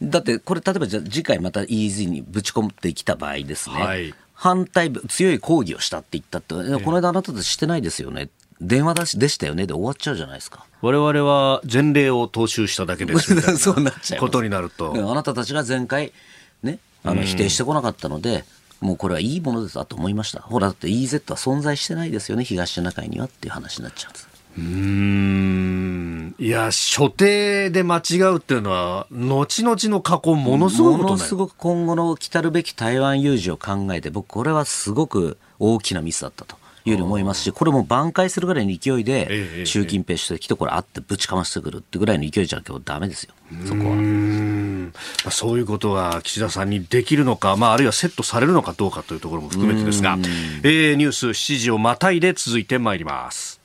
[0.00, 8.28] だってこれ、例えばじゃあ次回また EZ にぶち込んできた場合ですね、はい反対、強い抗議をしたって言ったって、この間あなたたちしてないですよね。
[8.60, 10.64] 電話だしでしたよねで終わっちゃうじゃないですか。
[10.80, 13.60] 我々は前例を踏襲しただけですみたいな
[14.18, 14.94] ことになると。
[15.10, 16.12] あなたたちが前回、
[16.62, 18.44] ね、あの否定してこなかったので、
[18.82, 20.40] もうこれはいいものだと思いました。
[20.40, 24.28] ほら、だって EZ は存在してないですよね、東シナ海にはっていう話になっちゃうんです。
[24.58, 26.34] うーん。
[26.38, 36.56] いや、所定で間違うっていうのは、後々の過去ものすごいことねものすごく今後の来たるべき台湾有事を考えて、僕、これはすごく大きなミスだったと。
[36.84, 45.30] いうふうに思いますし、これも挽回するぐらいの勢いええで、習近平主席とこれ会ってぶちかましてくるってぐらいの勢いじゃなきゃダメですよ、そこは。
[45.30, 50.18] そういうことが岸田さんにできるのか、まあ、あるいはセットされるのかどうかというところも含めてですが、
[50.62, 53.61] えーニュース7時をまたいで続いてまいります。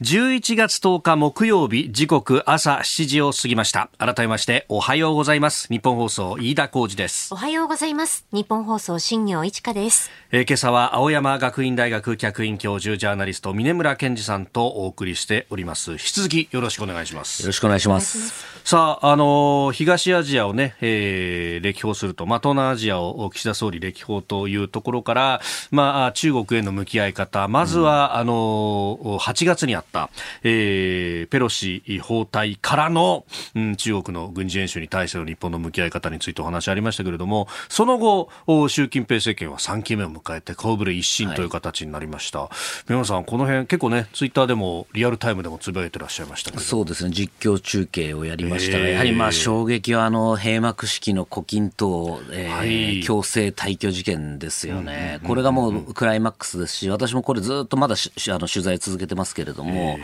[0.00, 8.24] 11月10日木曜日時刻朝7時を過ぎました改めましておはようございます日本放送飯田浩二ですおはようございます。
[8.30, 10.12] 日本放送新業一華です。
[10.30, 18.57] えー今朝は青山学院大学客員教授ジャーナリスト峰村健二さんとお送りしております引き続きよろしくお願いしますよろしくお願いします。
[18.68, 30.10] さあ、あのー東アジアをね、えー歴訪すると、まあ、東南アジアを岸田総理歴訪というところから、まあ、中国への向き合い方、まずは、あのー8月にあった、
[30.42, 42.50] えーペロシ訪台からの、うん、中国の軍事演習に対しての日本の向き合い方についてお話ありましたけれども、その後、お習近平政権は3期目を迎えて、顔ぶれ一新という形になりました。
[42.86, 46.66] 宮本さん、この辺、結構ね、ツイッターでも、リアルタイムでもつぶやいてらっしゃいましたけれど。
[46.66, 48.92] もそうですね、実況中継をやりましたが、えー。
[48.92, 53.02] やはりまあ衝撃はあの閉幕式の胡錦涛、えーはい。
[53.02, 59.98] 強制退去事件ですよね、これがもうクライマックスですし、私もこれ、ずっとまだしあの取材続けてますけれども、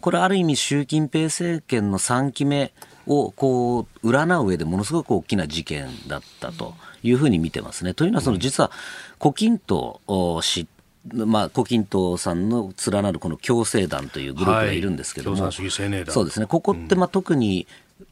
[0.00, 2.72] これ、ある意味、習近平政権の3期目
[3.06, 7.94] をこう占う上でものすごく大きな事件だったというふうに見てますね。
[7.94, 8.70] というのは、その実は
[9.18, 10.66] 胡錦涛氏
[11.14, 14.80] まあ、胡錦涛さんの連なるこの共青団というグループがい。
[14.80, 17.66] るんですけども、はいそうですね、ここってまあ特に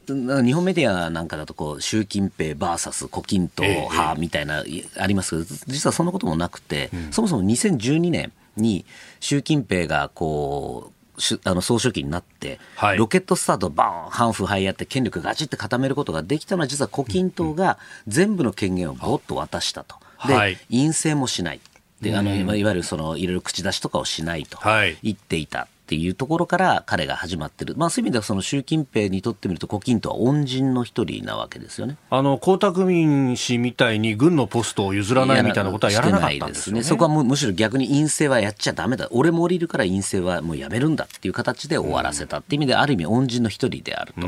[0.07, 4.63] 日本メディアなんかだとこう習近平 VS 胡錦涛派みたいな、
[4.97, 8.85] ありますけど実はそんなこともなくて、うん、そもそも2012年に
[9.19, 19.95] 習近平がこうあの総書記になって、はい、ロケットスタートバーン反腐敗やって権力ガチって固めることができたのは実は胡錦涛が全部の権限をぼっと渡したと。
[20.27, 21.61] で、はい、陰性もしない。
[22.01, 24.59] であのいわゆるそのいろいろ口出しとかをしないと
[25.01, 25.67] 言っていた。
[25.87, 31.95] っていうところから彼が始まってる、まあ、そういう意味ではその習近平にとってみると胡錦涛は恩人の一人なわけですよね。
[32.09, 39.07] あの江沢民氏みたいに軍のポストを譲らないみたいなことはやらなかったんですね、ね、そこはむむしろ逆に陰性はやっちゃだめだ。
[39.11, 44.27] 俺も降りるから陰性はもうやめるんだっていう形で終わらせたっていう意味である意味恩人の一人であると。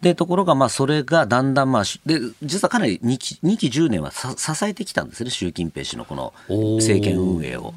[0.00, 6.32] でところがまあそれがだんだんまあで実はかなり2期 ,2 期10年は支えてきたんですね習近平氏のこの
[6.76, 7.74] 政権運営を。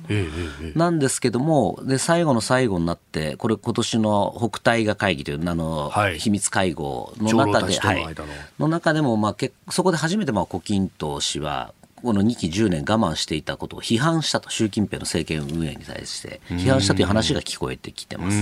[0.76, 3.01] なんですけどもで最後の最後になって
[3.38, 8.16] これ今年の北大河会議というあの、はい、秘密会合の中で、はい、
[8.58, 18.42] の中でも、まあ、けそこで初めてまあ胡錦涛氏はこの2期10年我慢していたことを批判したと、習近平の政権運営に対して批判したという話が聞こえてきてます。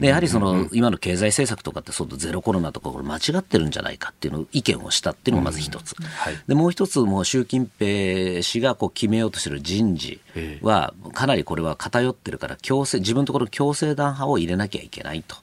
[0.00, 5.94] でやはりその今の経済政策とかってそうゼロコロナとかこれ間違ってるんじゃないかっていうの意見をしたっていうのがまず一つ。
[6.02, 10.20] はい、でもう一つもう習近平氏がこう決めようとしている人事
[10.62, 15.36] はかなりこれは偏ってるから強制自分のところ強制団派を入れなきゃいけないと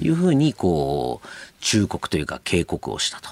[0.00, 1.28] いうふうにこう
[1.60, 3.28] 忠告というか警告をしたと。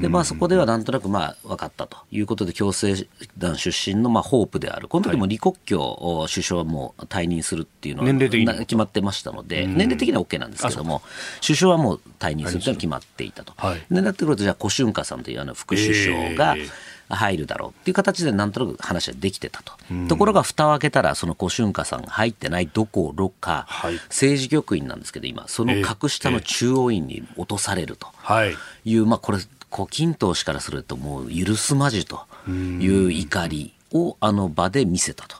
[0.00, 3.06] で、まあそこではなんとなくまあ分かったということで、共生
[3.38, 4.88] 団出身のまあホープである。
[4.88, 11.02] この時も李克強首相も退任するっていうのは決まってましたので、年齢的には OK なんですけども、
[11.44, 13.52] 首相はもう退任するというのは決まっていたと。
[13.56, 16.70] はい、で、なってくると、じゃあ、胡春華さんというあの副首相が、えー
[17.08, 19.72] 入るだろうっていう形でなんとなく話はできてたと、
[20.08, 28.08] ところが蓋を開けたらその胡春華さんが入ってないどころか、はい、政治局員なんですけど今その格下の中央院に落とされると。
[28.46, 28.56] い。
[28.96, 29.38] う、まあこれ
[29.70, 35.36] 胡錦涛氏からするともう許すまじという怒りをあの場で見せたと。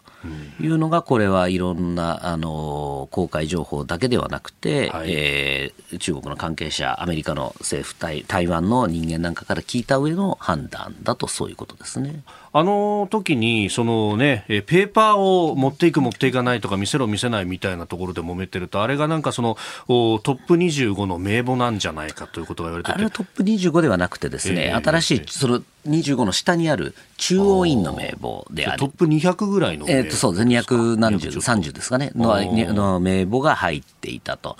[0.61, 12.23] いうのが、これはいろんなあの公開情報だけではなくて、はい、えー、中国の関係者、アメリカの政府台、台湾の人間なんかから聞いた上の判断だと、そういうことですね。
[12.59, 32.35] あの時にそのねペーパーを持っていく持っていかないとか見せろ見せないみたいなところで揉めてるとあれがなんかそのトップ25の名簿なんじゃないかということが言われてあれはトップ25ではなくてですね、えー、新しいその25の下にある中央院の名簿であるトップ200ぐらいのえー、とそうですね200何十30ですかねの
[32.73, 34.57] の名簿が入っていたと。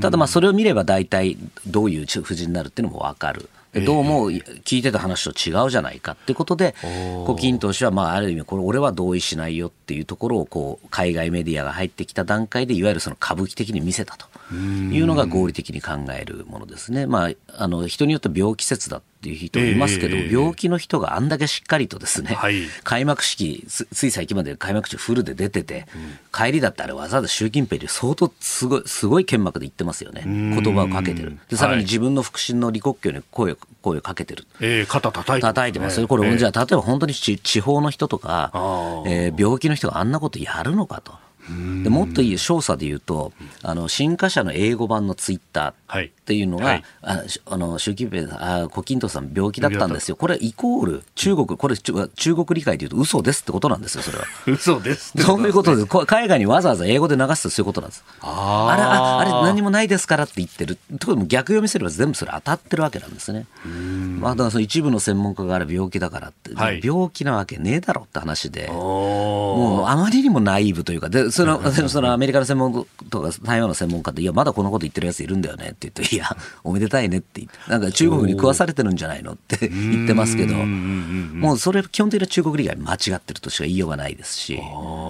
[0.00, 3.48] ただまあそれを見れば大体どういう夫人になるっていうのも分かる
[3.84, 6.74] どうも聞いてた話と違うじゃないかってことで、
[7.26, 17.06] 胡錦涛氏は、まあ、ある意味、これ、俺は同意しないよっていうところをこう、海外メディアが入ってきた段階で、いわゆるその歌舞伎的に見せたというのが合理的に考えるものですね。
[17.06, 30.22] まあ、あの人によって病気説だっていう人いますけど、えー、病気の人があんだけしっかりとですね、はい、開幕式つい最近まで開幕式フルで出てて、うん、帰りだってあれわざわざ習近平に相当すごいすごい剣幕で言ってますよね。
[30.24, 31.38] 言葉をかけてる。
[31.48, 36.00] でさらに自分の腹心の李克強に声を声をかけてる、えー、肩叩いて叩いてます。
[36.00, 38.50] よこれ、えー、じゃあ例えば本当に地方の人とか、
[39.06, 41.25] えー、病気の人があんなことやるのかと。
[41.82, 43.32] でもっといい調査で言うと、
[43.62, 54.24] あの新華社の英語版のツイッターっていうのが、はい、ああの習近平あ胡錦涛さん病気だったんですよ、これイコール中国、これ中国理解で言うと嘘ですってことなんですよ、それは。
[54.46, 58.04] 嘘ですそういうことで、海外にわざわざ英語で流すとそういうことなんです。
[58.20, 60.78] ああれあ、あれ何もないですからって言ってる。
[60.98, 63.46] ところ逆読みすれば全部それ当たってるわけなんですね。
[64.20, 76.26] まあ、だからその一部の専門家がある病気だからって、はい、病気なわけねえだろって話で、もうあまりにもナイーブというか、でそのそのアメリカの専門家とか台湾の専門家って、いや、まだこのこと言ってるやついるんだよねって言って、いや、
[76.64, 84.58] おめでたいねってなんか中国に食わされてるんじゃないのって言ってますけど、もうそれ、基本的な中国理解間違ってるとしか言いようがないですし、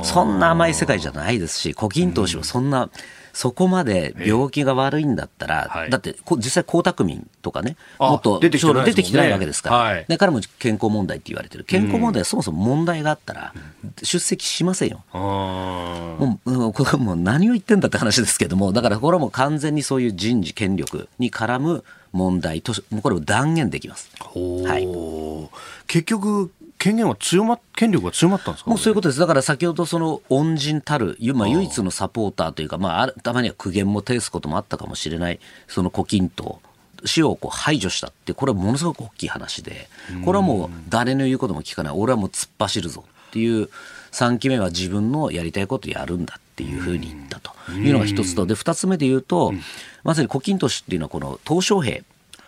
[0.03, 2.91] そんな甘い世界じゃないですし、胡錦涛氏はそんな、
[3.37, 13.53] そこまで病気が悪いんだったら、はい、だって実際江沢民とかね、もっと出てきてない,、出てきてないわけですから、はい、で彼も健康問題って言われてる、健康問題はそもそも問題があったら、
[14.03, 15.05] 出席しませんよ。
[15.13, 22.73] もうこれもう何を言ってんだって話ですけども、だからこれはもう完全にそういう人事、権力に絡む問題と、
[23.03, 24.09] これを断言できます。
[24.19, 24.89] はい、
[25.89, 36.57] 結局権限は強ま権力が強まったんですか、もうそういうことです、だから先ほど、その恩人たる、まあ、唯一のサポーターというか、まあ、たまには苦言も呈すこともあったかもしれない、その胡錦涛。
[37.05, 39.89] 死をこう排除したって、これはものすごく大きい話で、
[40.25, 43.69] これはもう誰の言うことも聞かない、俺はもう突っ走るぞっていう、
[44.13, 49.53] 3期目は自分のやりたいことやるんだっていうふうに言ったというのが一つと、で2つ目で言うと、
[50.05, 52.03] まさに胡錦涛氏っていうのは、この鄧小平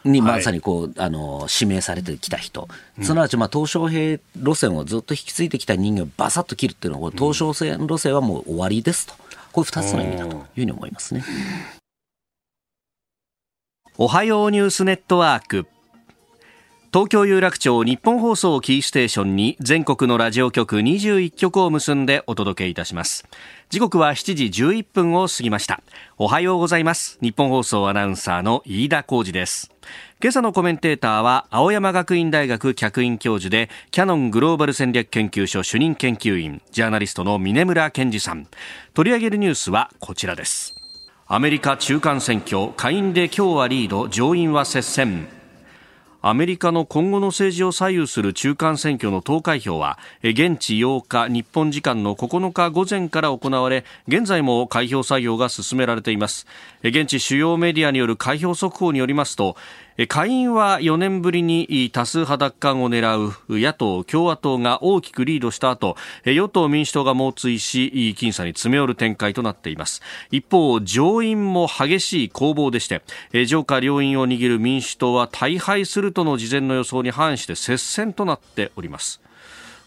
[0.05, 2.69] にまさにこう、あの指名されてきた人、
[3.03, 9.15] すなわちまあ鄧小平路線をずっと引き継いできた人間をばさっと切るっていうのは、鄧小平路線はもう終わりですと、
[9.53, 11.25] こういう2つの意味だというふうに思いますね。
[13.97, 15.67] おはようニュースネットワーク
[16.91, 23.27] 東京有楽町日本放送キーステーションに全国のラジオ局21局を結んでお届けいたします。
[23.69, 25.83] 時刻は7時11分を過ぎました。
[26.17, 27.19] おはようございます。
[27.21, 29.71] 日本放送アナウンサーの飯田浩二です。
[30.23, 38.47] 今朝のコメンテーターは青山学院大学客員教授でキャノングローバル戦略研究所主任研究員ジャーナリストの峰村健二さん。
[38.95, 40.75] 取り上げるニュースはこちらです。
[41.27, 45.38] アメリカ中間選挙下院で共和リード上院は接戦。
[46.21, 56.47] アメリカの今後の政治を左右する中間選挙の投開票は現地8日日本時間の9日午前から行われ現在も開票作業が進められています。
[56.83, 59.57] 現地主要メディアによる開票速報によりますと
[60.07, 63.17] 下院は4年ぶりに多数派奪還を狙
[63.49, 70.01] う野党・共和党が大きくリードした後与党・民主党が猛追し僅差に詰め寄る展開となっています。
[70.31, 73.03] 一方上院も激しい攻防でして
[73.47, 79.21] 上下両院を握る民主党は大敗するとの事前の予想に反して接戦となっております。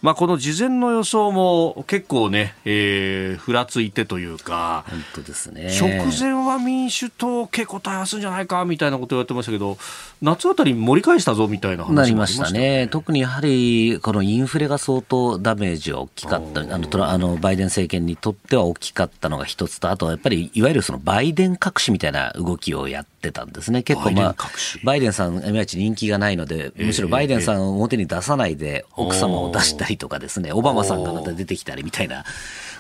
[0.02, 5.72] まあ、この事前の予想も結構ね、えー、ふらついてというか、本当ですね。
[5.80, 9.78] 直前は民主党、結構大破するんじゃないかみたいなこと言われてましたけど、
[10.22, 24.36] 夏あたり盛り返したぞみたいな話なりましたね、特にやはりこのインフレが相当ダメージは大きかった、あのトラあのバイデン政権にとっては大きかったのが一つと、あとはやっぱりいわゆるそのバイデン隠しみたいな動きをやってたんですね、結構、まあ、
[24.84, 32.24] バイデンさん、いまいち人気がないので、むしろバイデンさんを表に出さないで、奥様を出したりとかですね、オバマさんがまた出てきたりみたいな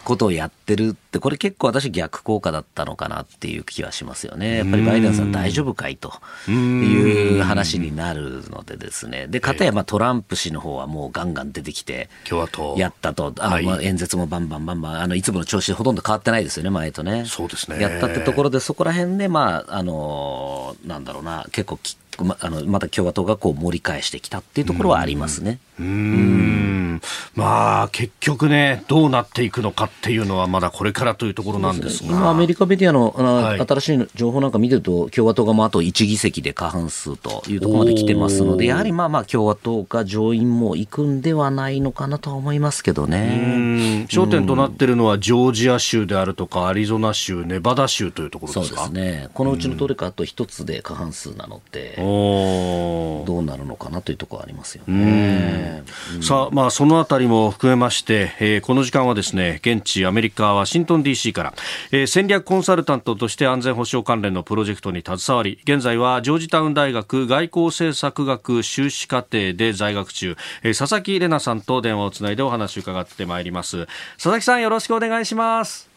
[0.03, 4.57] ことをやってるって、これ結構私逆効果だったのかなっていう気はしますよね。
[4.57, 6.13] やっぱりバイデンさん大丈夫かいと
[6.49, 9.27] いう話になるのでですね。
[9.27, 12.09] で、かたやまあトランプ氏の方はもうガンガン出てきて、
[12.77, 17.25] やったと、あの、まあ演説もバンバンバンバン、あの、いつもの調子ほとんど変わってないですよね、前とね。
[17.25, 17.79] そうですね。
[17.79, 25.59] やったってところで、そこら辺で、まあ、あの、なんだろうな、結構きまあのまた共和党がこう盛り返してきたっていうところはありますね。
[25.79, 27.01] うん。
[27.33, 44.05] まあ結局ねどうなっていくのかっていうのはまだこれからというところなんですが、今アメリカメディアのはい、新しい情報なんか見てると共和党がまああと1議席で過半数というところまで来てますのでやはりまあまあ共和党が上院も行くんではないのかなとは思いますけどね。
[44.09, 48.85] 焦点となっているのはジョージア州であるとかアリゾナ州ネバダ州というところですか？
[48.85, 49.29] そうですね。
[49.33, 55.83] このうちのどれかあと一つで過半数なのでどうなるのかなというところはありますよね。
[56.21, 61.53] さあ、まあ、そのあたりも含めまして、えー、この時間はですね、現地アメリカ、ワシントン DC から、
[61.91, 73.87] えー、戦略コンサルタントとして安全保障関連のプロジェクトに携わり、現在はジョージタウン大学外交政策学修士課程で在学中、えー、佐々木玲奈さんと電話をつないでお話を伺ってまいります。
[74.15, 75.90] 佐々木さん、よろしくお願いします。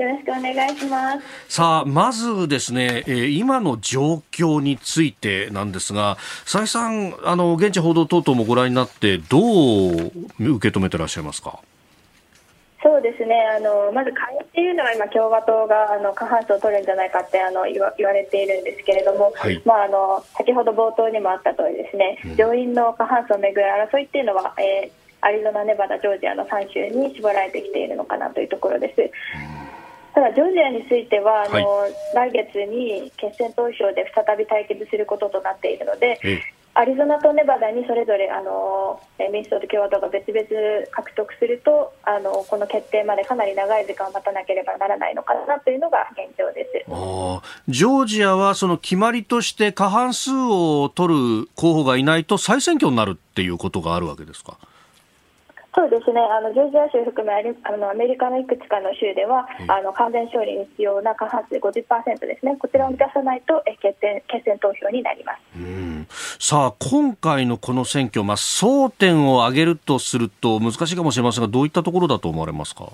[0.00, 1.12] よろしくお願いしま
[1.48, 1.54] す。
[1.54, 9.92] さあ、まずですね、えー、今の状況についてなんですが、佐々木さん、あの、現地報道等々もご覧になって、どう
[10.38, 11.58] 受け止めてらっしゃいますか？
[12.82, 13.36] そうですね。
[13.54, 24.90] あのまず下院っていうのは今、共和党があの過半数を取るんじゃないかってあの言わ言われているんですけれども、はい、まあ、あの先ほど冒頭にもあった通りですね、うん、上院の過半数をめぐる争いっていうのは、えー、
[25.20, 29.02] アリゾナ、ネバダ、ジョージアの3州に絞られてきているのかなというところです。
[29.02, 29.69] うん
[30.14, 36.18] ただ、ジョージアについては、あの、はい、来月に決選投票で再び対決することとなっているので、
[36.72, 39.00] アリゾナとネバダにそれぞれあの
[39.32, 40.46] 民主党と共和党が別々
[40.92, 46.84] 獲得するとあのこの決定までかなり長い時間を待たなければならないのかなというのが現状です。
[47.68, 54.56] ジョージアはその決まりとして過半数を取る候補がいないと再選挙になるっていうことがあるわけですか？
[55.74, 56.20] そうですね。
[56.20, 65.38] あのジョージア州含めあのアメリカのいくつかの州では、あの完全勝利に必要な過半数50%ですね、こちらを満たさないとえ決定決選投票になります。
[65.56, 66.06] うん。
[66.40, 72.88] さあ、今回のこの選挙、まあ、争点を挙げるとすると難しいかもしれませんが、どういったところだと思われますか？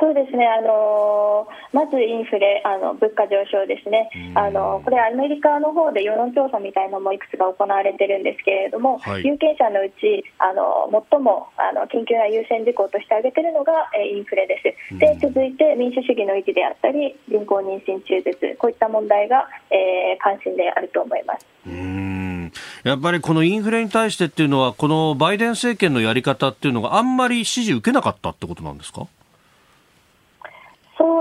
[0.00, 14.58] そうですね、あのまずインフレ、あの物価上昇ですね、あのこれ、アメリカの方で世論調査みたいなのもいくつか行われてるんですけれども、はい、有権者のうちあの最もあの緊急な優先事項として挙げているのが、えインフレで
[14.90, 14.98] す。
[14.98, 21.46] で続いて民主主義の維持であったり、人工妊娠中絶、こういった問題が、えー、関心であると思います。
[21.66, 22.52] うん。
[22.84, 29.06] やっぱりこのインフレに対してっていうのは、このバイデン政権のやり方っていうのがあんまり支持受けなかったってことなんですか？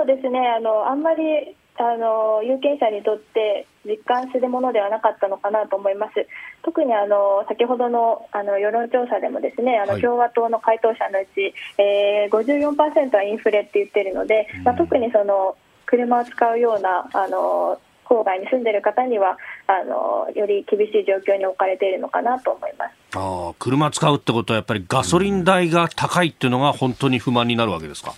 [0.06, 6.28] そうですねあのあんまりあの有権者にとって実感するものではなかったのかなと思います。
[6.62, 19.38] 特にあの先ほどのあの世論調査でもですねあの共和党の回答者のうち、はい、えー、54%はインフレって言っているので、まあ、特にその車を使うようなあの郊外に住んでいる方には
[19.68, 28.14] あのより厳しい状況に置かれているのかなと思いますあ車使うってことはやっぱりガソリン代が高いっていうのが本当に不満になるわけですか？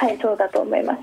[0.00, 1.00] はいそうだと思います。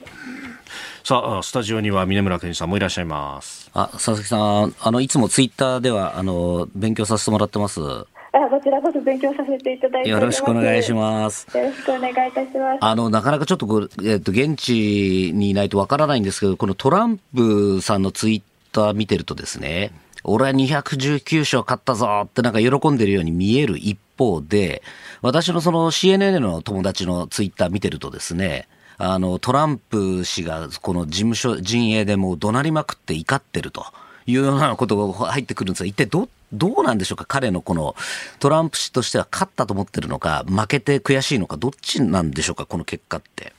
[1.04, 3.70] さあ、スタジオには峰村健さんもいらっしゃいます。
[3.76, 7.80] あ、佐々木さん、あの、いつもツイッターでは、あの、勉強させてもらってます。
[7.80, 8.06] あ
[8.50, 11.48] こちらこそ勉強させていただいてよろしくお願いします。
[11.56, 12.78] よろしくお願いいたします。
[12.82, 18.42] あの、なかなかちょっとこう、えっと、現地にいないとわからないんですけど、このトランプさんのツイッ
[18.72, 19.92] ター見てるとですね、
[20.24, 24.82] 俺は219勝勝ったぞってなんか喜んでるように見える一方で、
[25.22, 28.68] 私のその CNN の友達のツイッター見てるとですね、
[28.98, 33.86] あの、トランプ氏がこの事務所、陣営でもう怒鳴りまくって怒ってると。
[34.30, 37.24] いうようなことが入ってくるんですが、一体ど、どうなんでしょうか？
[37.26, 37.96] 彼のこの
[38.40, 43.54] トランプ氏としては勝ったと思ってるのか、負けて悔しいのか、どっちなんでしょうか、この結果って。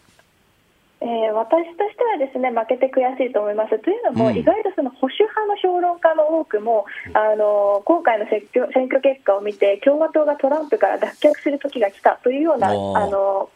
[1.01, 3.79] えー、私としてはですね負けて悔しいと思います。
[3.79, 13.49] というのも、うん、意外とその保守派の評論家の多くも、あの今回の選挙選挙結果を見て共和党がトランプから脱却する時が来たというようなあの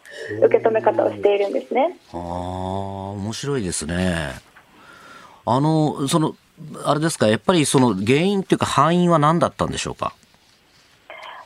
[0.44, 1.98] 受け止め方をしているんですね。
[2.12, 4.34] あ面白いですね。
[5.44, 6.36] あのその
[6.84, 10.14] あれですか、やっぱりその原因というか、敗因は何だったんでしょうか？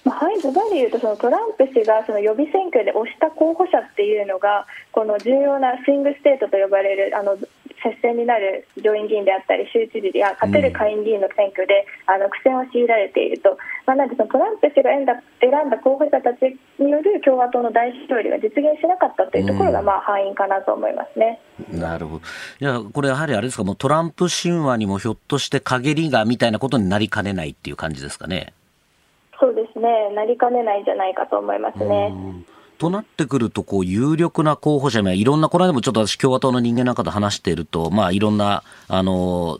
[0.06, 7.34] まあ、はい、ズバリ言うとそのトランプ氏がその予備選挙で推した候補者っていうのがこの重要なスイングステートと呼ばれるあの
[7.82, 21.42] 接戦になる上院議員であったり州知事や勝てる下院議員の選挙で、うん、あの苦戦を強いられていると、まあ、なのでそのトランプ氏が選んだ選んだ候補者たちによる共和党の大勝利が実現しなかったというところが、まあ、敗因かなと思いますね。
[21.74, 22.22] なるほど。
[22.62, 28.52] いや、これやはりあれですか、もうトランプ神話にもひょっとして陰りがみたいなことになりかねないっていう感じですかね。
[29.80, 32.12] ね、なりかねないんじゃないかと思いますね。
[32.78, 39.58] となってくると、こう、有力な候補者いろんな、この間もちょっと私、共和党の人間なんかと話していると、まあ、いろんな、あの、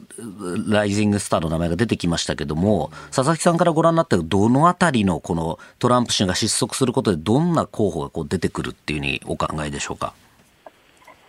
[0.69, 10.13] ライジングスターの名前が出てきましたけども、佐々木さんからご覧になって、どのあたりのこのトランプ氏が失速することで、どんな候補がこう出てくるっていうふうにお考えでしょうか？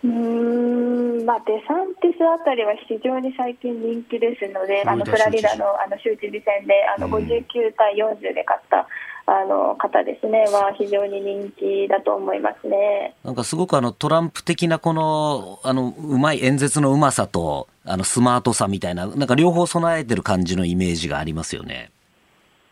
[0.04, 8.86] うんまあ、デサンティスあたりは非常に最近人気ですので、あのフラリダのあの州知事選であの59対40で勝った
[9.26, 13.14] あの方ですね、は非常に人気だと思いますね。
[13.24, 21.90] なんかすごくあのトランプ的なこのあのうまい演説のうまさとあのスマートさみたいな、なんか両方備えてる感じのイメージがありますよね。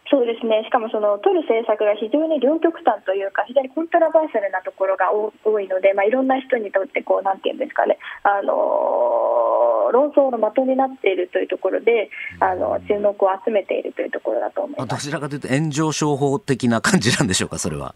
[0.09, 14.89] そうですね、しかもその取る政策が非常に両極端というか、非常にコントラバーサルなところが多いので、まあ、いろんな人にとってこう、なんていうんですかね、あの論争の的になっているというところで、あの注目を集めているというところだと思います。
[14.89, 17.95] どちらかというと、炎上商法的な感じなんでしょうか、それは。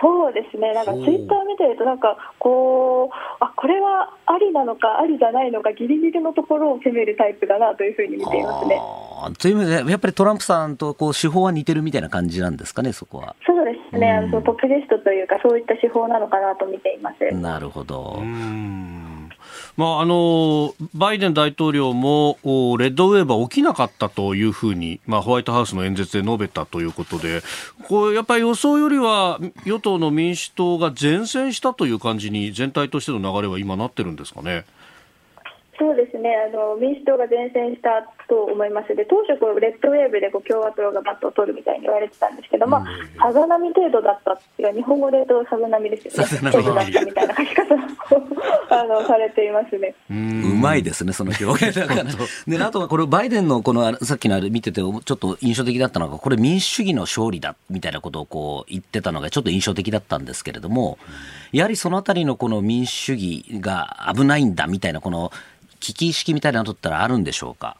[0.00, 8.80] そうですね、なんかツイッター見てると、なんかこう、あこれはありなのか、ありじゃないのか、ぎりぎりのところを攻めるタイプだなというふうに見ていますね。
[9.38, 13.34] という意味で、やっぱりトランプさんとこう手法は似てるみたいな感じなんですかね、そこは。
[13.44, 17.34] そうですね、あのポピュリストというか、そういった手法なのかなと見ています。
[17.34, 18.22] なるほど。
[19.78, 27.42] まあ、あのバイデン大統領もレッドウェーブは起きなかったというふうに、まあ、ホワイトハウスの演説で述べたということで
[27.84, 34.64] これやっぱり予想よりは与党の民主党が善戦したという感じに全体としての流れは今なってるんですかね？
[35.78, 37.88] そうですねあの民主党が善戦した
[38.28, 38.94] と思います。
[38.94, 42.84] で当初こう、レッドウェーブでこう共和党がバットを取るみたいに言われてたんですけど、ま
[43.18, 47.78] あ、さざ波程度だったっていう日本語で言うとさざ波ですよね、程度だったみたいな書き方を
[48.70, 49.94] あのされていますね。
[50.10, 52.04] うまいですね、その表現だから。
[52.46, 60.98] であとはこれ、バイデンのこのさっきのあれ見てて、ちょっと印象的だったのが、これ、民主主義の勝利だみたいなことをこう言ってたのが、ちょっと印象的だったんですけれども、
[61.52, 65.32] やはりそのあたりのこの民主主義が危ないんだみたいな、この
[65.80, 67.76] 危機意識みたいなのとったらあるんでしょうか？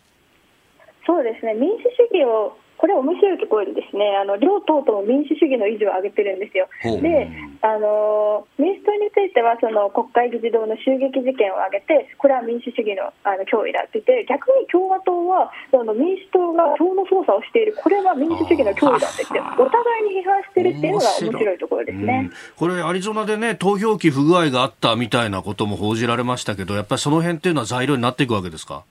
[1.09, 1.55] そうですね。
[1.55, 6.69] 民主主義をこれ面白いところでですねあの両党とも民主主義の維持を上げてるんですよ。
[7.03, 7.27] で
[7.61, 17.75] あの民主党についてはその国会議事堂の襲撃事件を挙げてこれは民主主義のあの脅威だって言って逆に共和党はその民主党が党の操作をしている。
[17.83, 22.31] これは民主主義の脅威だって言ってお互いに批判してるっていうのが面白いところですね。
[22.55, 28.85] これアリゾナでね投票機不具合があったみたいなことも報じられましたけどやっぱりその辺っていうのは材料になっていくわけですか？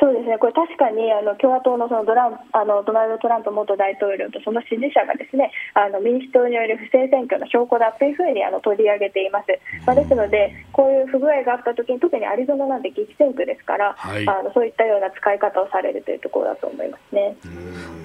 [0.00, 9.52] そうですね、これ確かにあの共和党のそのドランあのドナルド・トランプ元大統領とその支持者がですねあの民主党による不正選挙の証拠だというふうにあの取り上げています、
[9.84, 17.36] まあ、ですので、こういう不具合があったときに、特にアリゾナなんて激戦区ですから、はい、あのそういったような使い方をされるというところだと思いますね。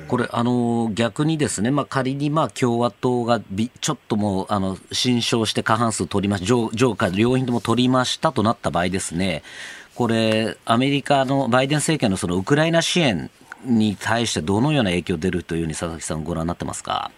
[0.10, 3.40] これ、あの逆にですね、まあ、仮にまあ共和党が
[3.80, 9.44] ちょっともうあの新勝して過半数取りまし上上下両院とも取りましたとなった場合ですね、
[9.96, 13.30] これ、アメリカのバイデン政権のそのウクライナ支援
[13.64, 17.12] に対してどのような影響出るというふうに佐々木さん、ご覧になってますか？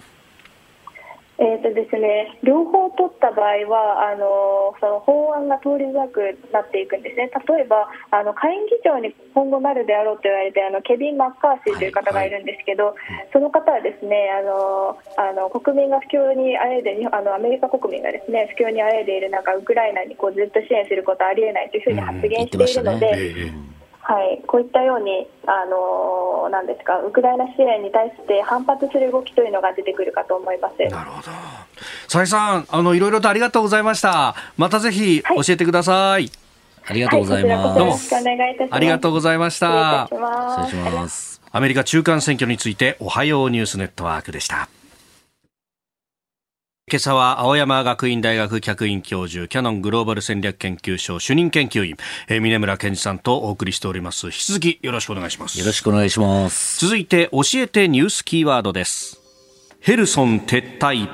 [1.40, 13.14] えーとですね、両方取った場合はあのその法案が通りづらくなっていくんですね、例えばあの下院議長に今後なるであろうと言われてあのケビン・マッカーシーという方がいるんですけど、はい。
[13.14, 23.77] はい、その方はですねあのあの国民が不況にあえいであのアメリカ国民がですね不況にあえいでいる中ウクライナにこうずっと支援することはありえないというふうに発言しているので。
[24.10, 30.80] はい、こういったように、あのなんですか、ウクライナ支援に対して反発する動きというのが出てくるかと思います。
[30.90, 31.24] なるほど。
[32.06, 34.34] 佐々木さん、あのいろいろとありがとうございました。
[34.56, 35.96] またぜひ教えてください。
[35.98, 36.32] はい、
[36.86, 37.80] ありがとうございます。
[37.80, 37.98] どうも
[38.72, 40.08] ありがとうございました。
[40.08, 41.42] 失礼します。
[41.52, 44.70] アメリカ中間選挙について、おはようニュースネットワークでした。
[46.90, 51.98] 今朝は青山学院大学客員教授キャノングローバル戦略研究所主任研究員、
[52.30, 54.28] えー、峰村健二さんとお送りしております。
[54.28, 55.60] 引き続きよろしくお願いします。
[55.60, 56.80] よろしくお願いします。
[56.80, 59.22] 続いて教えてニュースキーワードです。
[59.82, 61.10] ヘルソン撤退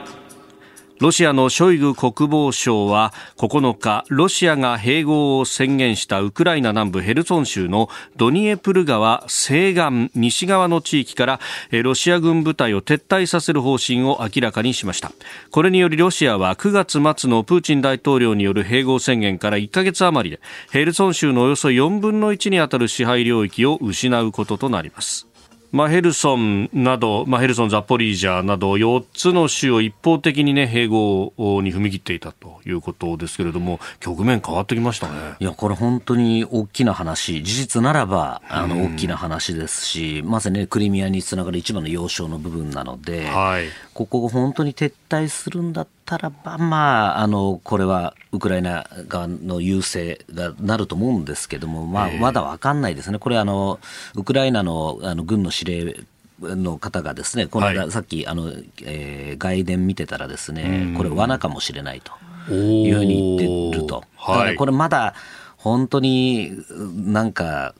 [1.00, 11.40] ロシアのショイグ国防相は9日ロシアが併合を宣言したウクライナ南部ヘルソン州のドニエプル川西岸西側の地域から
[11.72, 15.12] ロシア軍部隊を撤退させる方針を明らかにしました。
[15.52, 16.72] これによりロシアは9
[17.02, 20.42] 月末のプーチン大統領による併合宣言から1ヶ月余りで
[20.72, 25.33] ヘルソン州のおよそ4分の1にあたる支配領域を失うこととなります。
[25.74, 35.14] まあ、ヘルソンなど、まあ、ヘルソン、ザポリージャなど4つの州を一方的に、ね、併合に踏み切っていたということですけれども、局面変わってきましたね。
[35.40, 43.66] いや、これ、本当に大きな話、事実ならばあの大きな話ですし、まさに、ね、クリミアにつながる一番の要衝の部分なので、はい、
[43.96, 53.80] ここ、本当に撤退するんだったらば、まあ、あのこれはウクライナ側の優勢がなると思うんですけども、まあ、まだ分かんないですね、これあの、
[54.16, 55.96] ウクライナのあの軍の司令
[56.42, 58.52] の方がですね、この間、はい、さっきあの、
[58.84, 64.04] えー、外伝見てたらですね、これ、罠かもしれないというふうに言ってると。
[64.28, 65.14] だからこれまだ
[65.58, 66.52] 本当に
[66.96, 67.76] なんか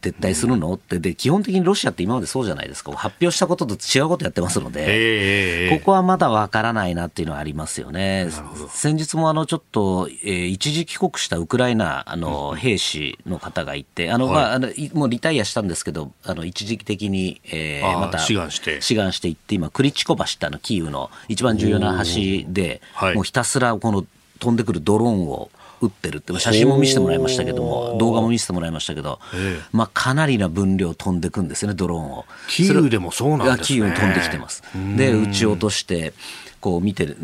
[0.00, 0.72] 撤退するの？
[0.74, 2.92] ってで基本的にロシアって今までそうじゃないですか。
[2.92, 8.28] 発表したことと違うことやってますので、ここはまだわからないなっていうのはありますよね。
[8.70, 18.80] 先日もあのちょっと、えー、一時帰国したウクライナあの兵士の方がいて、あの、まあ、あのもうリタイアしたんですけど、あの一時的に、えー、また志願して。
[18.80, 22.80] 志願していって、今クリチコ橋ってあのキーウの一番重要な橋で、
[23.14, 24.06] もうひたすらこの
[24.38, 29.20] 飛んでくるドローンを撃ってるって写真も見せてもらいましたけども動画も見せてもらいましたけど、
[29.72, 32.26] まあ、かなりな分量飛んでくんですよねドローンを。
[32.48, 33.76] キーウでもそうなんですね。
[33.78, 34.62] キーウに飛んできてます。
[34.96, 36.12] で撃ち落として
[36.60, 37.16] こう見て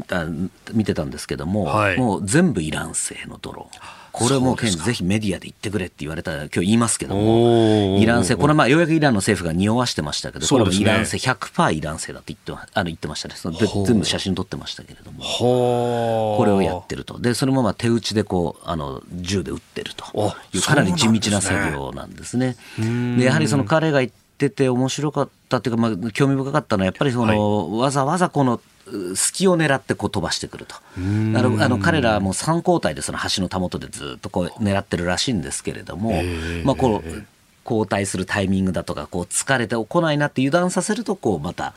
[0.72, 8.37] 見てたんですけども、はい、もう全部イラン製のドローンこれもぜひメディアで言ってくれって言われたら今日言いますけどもイラン製。
[8.37, 13.35] これまあようやくイランの政府が匂わしてましたけどこれもイラン製100%イラン製だって言ってあの言ってましたね。
[13.35, 15.25] その全部写真撮ってましたけれども。
[15.25, 17.19] これをやってると。
[17.19, 22.57] でそれもまあ手打ちでこうあの銃で撃ってるというかなり地道な作業なんですね。
[23.19, 28.61] でやはりその彼が言ってて面白かったっていうか、まあ、興味深かったのはやっぱりその、はい、わざわざこの
[29.14, 30.76] 隙を狙ってこう飛ばしてくると。
[30.76, 36.22] あのあの彼らも3交代でその橋のたもとでずっとこう狙ってるらしいんですけれども、
[36.64, 37.24] まあ、こう
[37.64, 41.74] 交代するタイミングだとかこう疲れて来ないなって油断させるとこうまた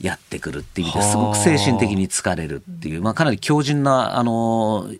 [0.00, 4.90] やってくるっていう意味ですごく精神的に疲れるっていう、まあ、かなり強靭なあの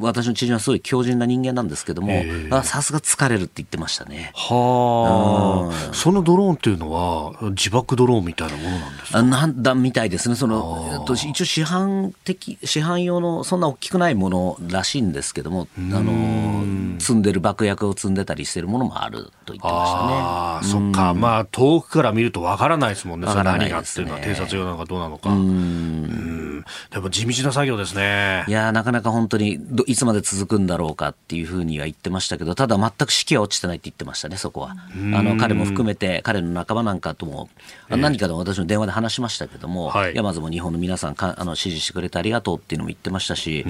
[0.00, 2.24] 私の知人はすごい強靭な人間なんですけども
[2.64, 4.32] さすが疲れるって言ってましたね。
[4.34, 9.22] はあ、うん、そのドローンっていうのは自爆ドローンみたいなものなんですか？
[9.22, 10.34] なんだみたいですね。
[10.34, 20.14] その一応市販的市販用のそんな大きくないものらしいんですけどもあの積んでる爆薬を積んでたりしてるものもあると言ってましたね。
[20.18, 21.14] あそっか。
[21.14, 23.28] まあ遠くから見るとわからないですもんね。
[23.28, 25.30] それ何がっていうのは偵察用なのかどうなのか。
[25.30, 28.44] うんでも地道な作業ですね。
[28.46, 34.76] いやなかなか本当にいつまで続くんだろうかっていうふうには言ってましたけど、ただ全く士気は落ちてないって言ってましたね、そこは。
[35.14, 37.48] あの彼も含めて、彼の仲間なんかとも、
[37.88, 43.64] 何かで私も電話で話しましたけども、はい、山津も日本の皆さんかあの支持してくれてありがとうっていうのも言ってましたし、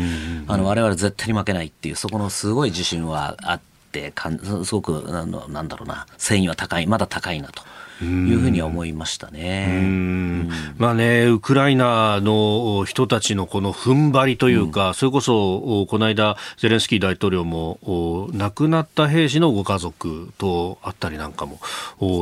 [0.46, 3.71] あの我々絶対に負けないっていう、そこのすごい自信はあって。
[3.92, 7.62] ってかんすごくあのなんだろうな繊維は高いまだ高いなと。
[8.02, 10.48] いうふうには思いましたね。
[10.76, 21.60] まあね、ウクライナの人たちのこの踏ん張りというか、うん、それこそ、この間、ゼレンスキー大統領も、亡くなった兵士のご家族と会ったりなんかも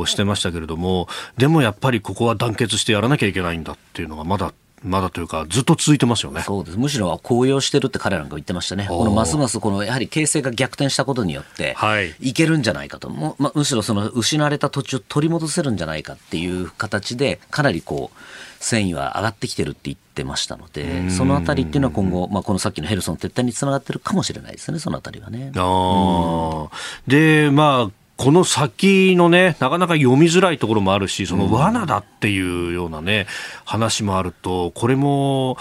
[0.05, 1.07] してましたけれども、
[1.37, 4.53] でもやっぱりここは団結してやらなきゃいけないんだっていうのがまだ
[4.83, 6.41] まだというか、ずっと続いてますよね。
[6.41, 6.77] そうです。
[6.77, 8.87] むしろ高揚してるって彼らが言ってましたね。
[8.87, 13.09] このますますこのやはり形勢が逆転したことによって、はい、いけるんじゃないかと。
[13.09, 18.17] もま、むしろその失われた土地を取り戻せるんじゃないかっていう形で、かなりこう、
[18.59, 25.51] 戦意は上がってきてるって言ってましたので、そのあたりっていうのは今後、まあ、このさっきのヘルソン撤退につながってるかもしれないですね、そのあたりはね。
[25.55, 26.67] あ
[27.07, 33.25] で、まあ、この先のね、なかなか読みづらいところもあるし、その罠だっていうようなね、
[33.65, 35.57] 話もあると、これも、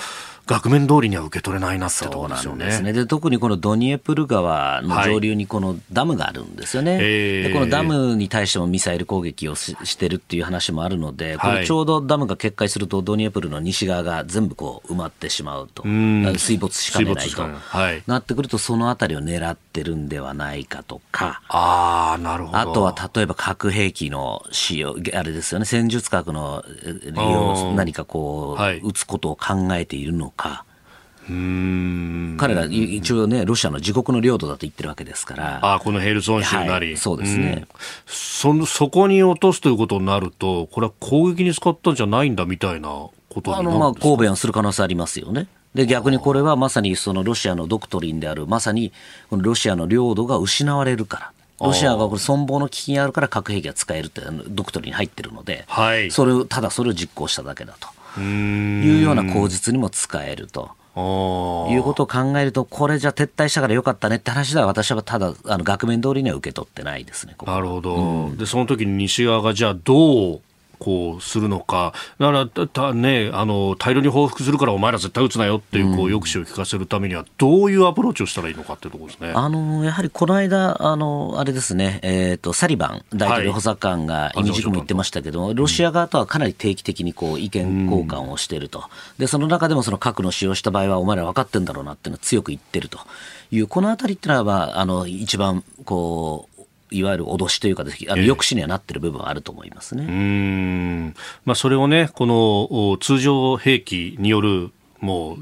[0.46, 2.36] 額面通りには受け取れないなってところで。
[2.36, 2.82] すよね。
[2.82, 6.94] で、ね、特にこのドニエプル川の上流にこのダムがあるんですよね。
[6.94, 22.58] はい、でこのダムに対してもミサイル攻撃をししてるっていう話もあるので、これちょうどダムが決壊するとドニエプルの西側が全部こう埋まってしまうと、水没しかねないと、はい、なってくるとそのあたりを狙ってるんではないかとか、あなるほど。
[22.58, 30.39] あとは例えば核兵器の使用、あれですよね、戦術核の利用、何かこう、はい、撃つことを考えているのか。
[30.42, 30.64] か。
[32.38, 37.66] 彼ら一応ね、ロシアの自国の領土だと言ってるわけですから、あこのヘルソン州なり、はい、そうですね、
[38.06, 43.12] そそこに落とすということになると、これは攻撃に使ったんじゃないんだみたいなこ
[43.42, 45.46] とあのまあ神戸はする可能性ありますよね。
[45.74, 48.92] で逆にこれはまさにそのロシアのドクトリンである、まさに
[49.28, 51.32] このロシアの領土が失われるから。
[51.60, 57.88] ロシアがこれ存亡の危機があるから核兵器が使えるってドクトリンに入ってるので、はい、それをただそれを実行しただけだと
[58.18, 60.70] いうような口実にも使えると。
[60.96, 70.40] いうことを考えると、これじゃ撤退したからよかったねって話では、私はただ、あの額面通りには受け取ってないですね、なるほど、うん、でその時に西側がじゃあ、どう
[70.80, 79.32] こうするのか、だからた、ね、あの大量に報復するからお前ら絶対撃つなよっていうこう抑止を聞かせるためには、どういうアプローチをしたらいいのかっていうところですね。
[79.34, 88.84] あのやはりこの間、あのあれですね、えーと、サリバン大統領補佐官が意味軸も言ってましたけど、はい、ロシア側とはかなり定期的にこう意見交換をしていると、
[89.18, 92.98] でその中でもその核の使用した場合は、お前ら分かってんだろうなっていうのを強く言ってると。
[93.52, 96.49] いう、このあたりっていうのは、まあ、あの一番こう
[96.90, 100.04] いわゆる脅しというか、あの抑止にはなっている部分はあると思いますね。
[100.04, 101.14] うん。
[101.44, 104.70] まあ、それをね、この通常兵器による
[105.00, 105.38] もう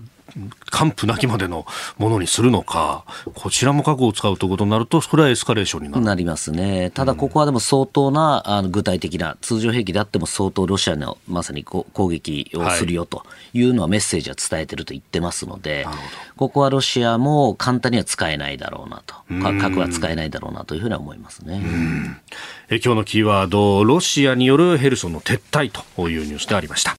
[0.70, 1.66] 完膚なきまでの
[1.96, 3.04] ものにするのか、
[3.34, 6.04] こちらも核を使うということになると、それはエスカレーションになる。
[6.04, 13.68] なりますね、ただここはでも相当な、あの具体的な、通常兵器であっても相当ロシアのまさに攻撃をするよとい。
[13.68, 15.94] うのはメッセージは伝えてると言ってますので、はい、
[16.36, 19.14] ここはロシアも簡単には使えないだろうなと、
[19.60, 21.60] 核は使えないだろうなというふうには思いますね。
[22.68, 26.97] え今日のキーワード、ロシアによるヘルソンの撤退というニュースでありました。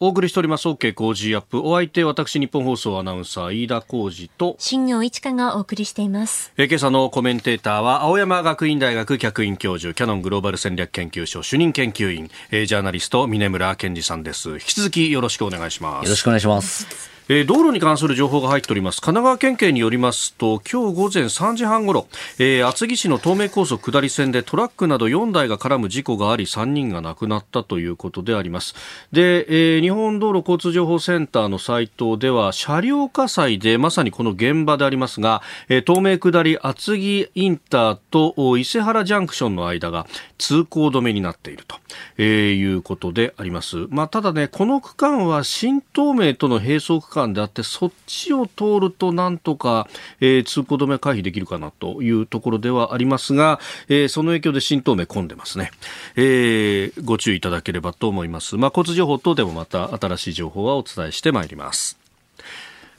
[0.00, 0.68] お送りしております。
[0.68, 1.60] OK 工事アップ。
[1.60, 6.52] お相手私日本放送アナウンサー飯田浩二と新業一華がお送りしています。
[6.56, 14.50] え今朝のコメンテーターは青山学院大学客員教授キャノングローバル戦略研究所主任研究員えジャーナリスト峰村健二さんです。
[14.50, 16.04] 引き続きよろしくお願いします。
[16.04, 19.02] よろしくお願いしますえー、道路に関する情報が入っております。
[19.02, 22.06] 神奈川県警によりますと今日午前3時半ごろ、
[22.38, 28.74] えー、厚木市の東名高速下り線でトラックなど4台が絡む事故があり3人が亡くなったということであります。
[29.12, 40.06] で、えー、日本道路交通情報センターのサイトでは車両火災でまさにこの現場でありますが、えー、東名下り厚木インターと伊勢原ジャンクションの間が
[40.38, 41.76] 通行止めになっていると、
[42.16, 49.88] えー、いうことであります、まあ、ただねこの区間は新東名との並走区間間であってそっちを通るとなんとか、
[50.20, 55.70] えー、通行止め回避できるかなというところではありますが、えー、その影響で新東名混んでますね、
[56.16, 61.98] えー、ご注意いただければと思います、まあ、交通情報等でもまた新しい情報はお伝えしてまいります。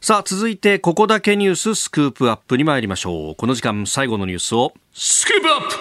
[0.02, 3.36] さあ続いてここだけニューススクープアップに参りましょう。
[3.36, 5.76] この時間最後のニュースをスクープアップ!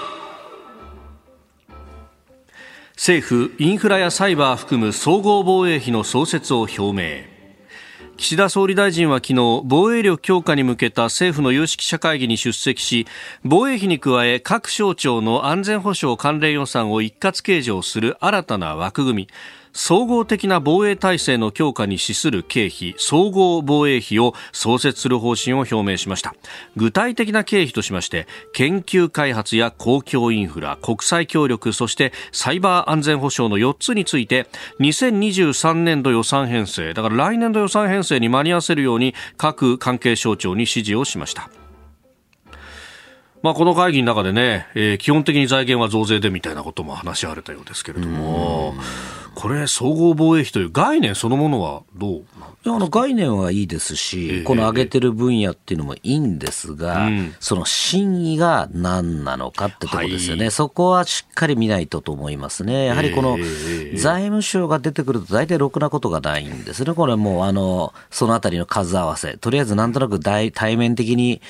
[2.96, 7.37] 政府インフラやサイバー含む総合防衛費の創設を表明。
[8.18, 13.06] 岸田総理大臣は昨日防衛力強化に向けた政府の有識者会議に出席し
[13.44, 19.28] 防衛費に加え各省庁の安全保障関連予算を一括計上する新たな枠組み。
[19.72, 26.34] 総合的な防衛体制の強化に資する経費総合防衛費を創設する方針を表明しました。
[26.76, 34.46] 具体的な経費としまして研究開発や公共インフラ国際協力そしてサイバー安全保障の4つについて
[34.80, 41.50] 2023年度予算編成だから来年度予算編成に間に合わせるように各関係省庁に指示をしました。
[43.42, 48.74] まあ、この会議の中でね、えー、基本的に財源は増税でみたいなことも話し合われたようですけれども、
[49.34, 52.24] これ、総合防衛費という概念そのものはどう
[52.66, 63.38] あの概念はいいですし、この上げてる分野っていうのもいいんですが、うん、その真意が何なのかってところですよね、はい、そこはしっかり見ないとと思いますね、やはりこの
[63.94, 71.40] 財務省が出てくると、大体ろくなことがないんですね、これもうあのそのあたりの数合わせ、とりあえずなんとなく大対面的に、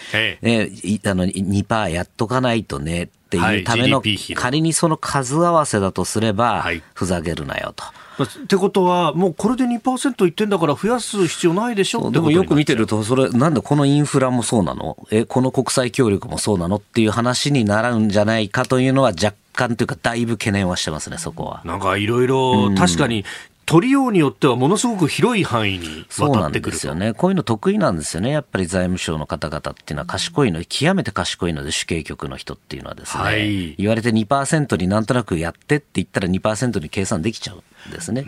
[0.43, 0.71] ね、
[1.05, 4.03] あの2%やっとかないとねっていうための、
[4.35, 6.65] 仮にその数合わせだとすれば、
[6.95, 7.85] ふざけるなよと。
[8.25, 14.97] ってことは、もうこれで2%いってんだから増やす必要ないでしょでもよく見てると、それ、なんでこのインフラもそうなの？
[15.11, 16.77] え、この国際協力もそうなの？
[16.77, 21.61] っていう話になるんじゃないかというのは若干というか、だいぶ懸念はしてますね、そこは。
[21.65, 23.25] なんかいろいろ、確かに
[23.69, 27.13] 取りようによってはものすごく広い範囲に渡ってくるですよね。
[27.13, 28.31] こういうの得意なんですよね。
[28.31, 38.25] やっぱり財務省の方々っていうのは賢いの、極めて賢いので、主計局の人っていうのはですね、はい、言われて2%になんとなくやってって言ったら2%に計算できちゃうんですね。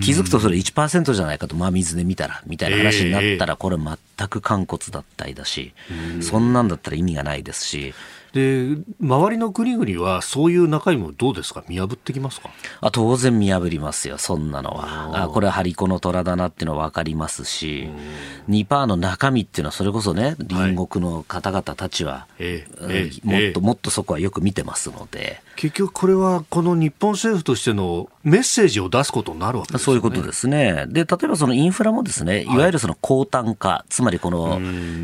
[0.00, 5.74] 気づくとそれ1%じゃないかと、真水で見たら、みたいな話になったら、これ全く肝骨だったりだし、
[6.20, 7.94] そんなんだったら意味がないですし、
[8.32, 11.62] で周りの国々はそういう中身もどうですか？
[11.68, 12.48] 見破ってきますか？
[12.80, 15.24] あ当然見破りますよそんなのは。
[15.24, 17.88] あこれは張り子の虎だなっていうのは分かりますし
[18.48, 22.64] 2%の中身っていうのはそれこそね隣国の方々たちは、はい
[23.22, 30.86] もっともっとそこはよく見てますので結局これはこの日本政府としてのメッセージを出すことになるわけです、ね、そういうことですね。
[30.88, 32.46] で例えばそのインフラもですねい。
[32.46, 34.58] わゆるその高単価、はい、つまりこの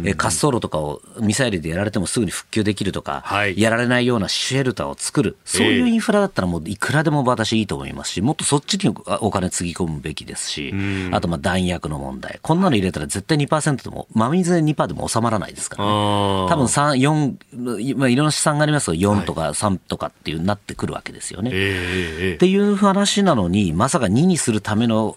[0.04, 10.72] え滑走路とかをミサイルでやられてもすぐに復旧できるとかはい、やられないようなシェルターを作る、そういうインフラだったら、もういくらでも私いいと思いますし、もっとそっちにお金つぎ込むべきですし、
[11.12, 15.90] あとまあ弾薬の問題、こんなの入れたら絶対2%でも、真水で2%でも収まらないですからね、
[16.48, 21.50] 多分3、4、まあ、いろんな試算がありますけど、4とか3とかっていうなってくるわけですよね。
[21.50, 21.52] っ
[22.38, 25.16] ていう話なのに、まさか2にするための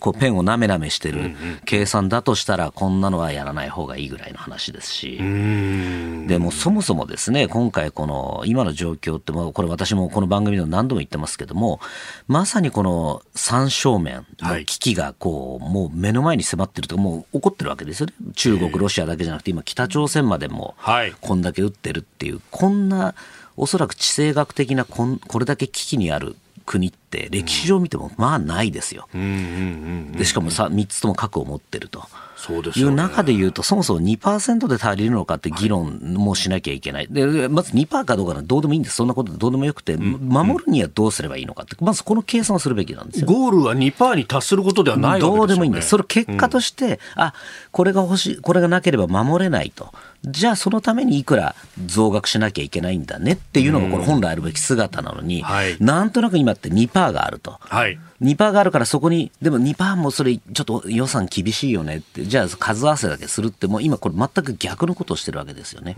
[0.00, 1.34] こうペンをなめなめしてる
[1.64, 11.80] 計算だとしたら、こんなのはやらない方がいいぐらいの話ですし、でもそもそもですね、今回、この今の状況って、これ、私もこの番組でも何度も言ってますけども、
[12.28, 20.74] まさにこの三正面の危機がこう、もう目の前に迫ってるともう起こってるわけですよね、中国、ロシアだけじゃなくて、今、北朝鮮までも
[21.22, 23.14] こんだけ撃ってるっていう、こんな、
[23.62, 26.34] おそらく地政学的なこんこれだけ危機にある
[26.64, 29.08] 国て歴史上見てもまあないですよ。
[29.12, 32.04] でしかもさ3つとも核を持ってると。
[32.74, 43.26] いう中でいうと、そもそも2%で足りるのかって議論もしなきゃいけない、でまず2%かどうかなどうでもいいんです、そんなことでどうでもよくて、守るにはどうすればいいのかって、まずこの計算をするべきなんですよ。
[43.26, 47.34] ゴールは2%に達することではないわけですよ、ね、どうでもいいんです、それ結果として、うん、あ
[47.72, 49.92] これが欲しい、これがなければ守れないと。
[50.22, 51.54] じゃあそのためにいくら
[51.86, 57.58] 増額しなきゃいけないんだねっていうのがこれ本来あるべき姿なのに、はい、なんとなく今って2%があると。
[57.60, 65.96] はい2%があるからそこに、でも2%もそれちょっと予算厳しいよねって、じゃあ数合わせだけするって、もう今これ全く逆のことをしてるわけですよね。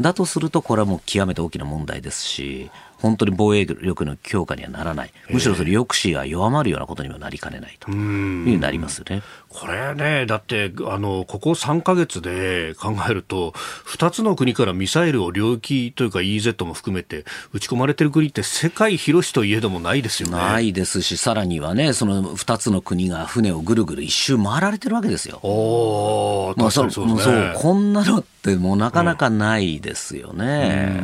[0.00, 8.04] だとするとこれはもう極めて大きな問題ですし、本当に防衛力の強化にはならない、むしろそれ抑止が弱まるようなことにはなりかねないというふう
[8.50, 9.22] になりますよね。
[9.58, 13.50] これね、だってあのここ3か月で考えると、
[13.86, 20.36] 2つの国からミサイルを領域というか EZ も含めて撃ち込まれてる国って世界広しといえどもないですよね。
[20.36, 25.40] ないですし、さらにはね、その2つの国が船をぐるぐる一周回られてるわけですよ。
[25.42, 31.00] お確かにそうですね、そうこんなのってもうなかなかないですよね。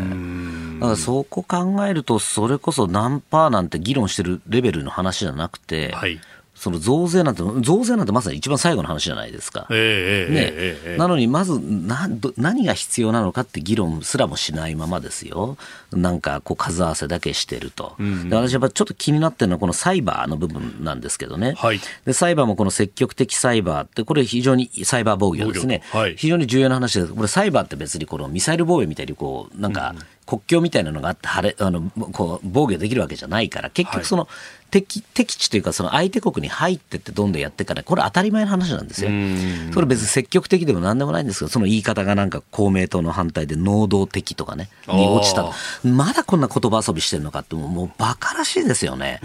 [0.79, 6.21] だからそこ考えると、それこそ何パーなんて議論してるレベルの話じゃなくて、はい
[6.65, 9.67] その増税なんて、増税なんてまさに一番最後の話じゃないですか。
[9.69, 12.09] えー、ね、えー、なのに、まずな
[12.39, 15.59] 何が必要なのかって議論すらもしないままですよ。
[15.93, 17.97] なんかこう数合わせだけしてると。
[17.99, 21.53] うん、で私やっぱちょっと気になってるのはこのサイバーの部分なんですけどね。
[21.59, 25.83] はい、でサイバーもこの積極的サイバーって、これ非常にサイバー防御ですね。
[25.93, 27.13] はい、非常に重要な話です。
[27.13, 29.95] これサイバーって別にこのミサイル防衛みたいにこう、なんか、
[30.27, 34.29] 国境みたいなのがあってあのこう防御できるわけじゃないから結局その
[34.71, 39.11] 敵,、敵地というかその相手国に入ってってどんどんやってからこれ当たり前の話なんですよ。
[39.73, 45.51] それ別に積極的でも何でもないんですけどその言い方がなんか公明党の反対で能動的とかねに落ちた
[45.85, 49.21] まだこんな言葉遊びしてるのかってもうバカらしいですよね。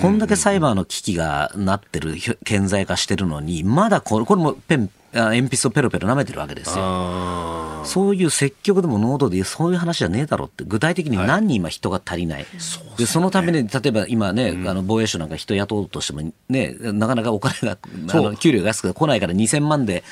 [0.00, 2.14] こんだけサイバーの危機がなってる
[2.44, 7.84] 顕在化してるのにまだこれこれもペン鉛筆をペロペロ舐めてるわけですよ。
[7.84, 12.42] そういう積極でも濃度でそういう話じゃねえだろって、具体的に何人今人が足りない。
[12.42, 17.78] はい、でそのために、例えば今ね、うん、あの防衛省なんか人雇おうとしてもね、なかなかお金が、
[18.12, 20.04] あの給料が安く来ないから2000万で、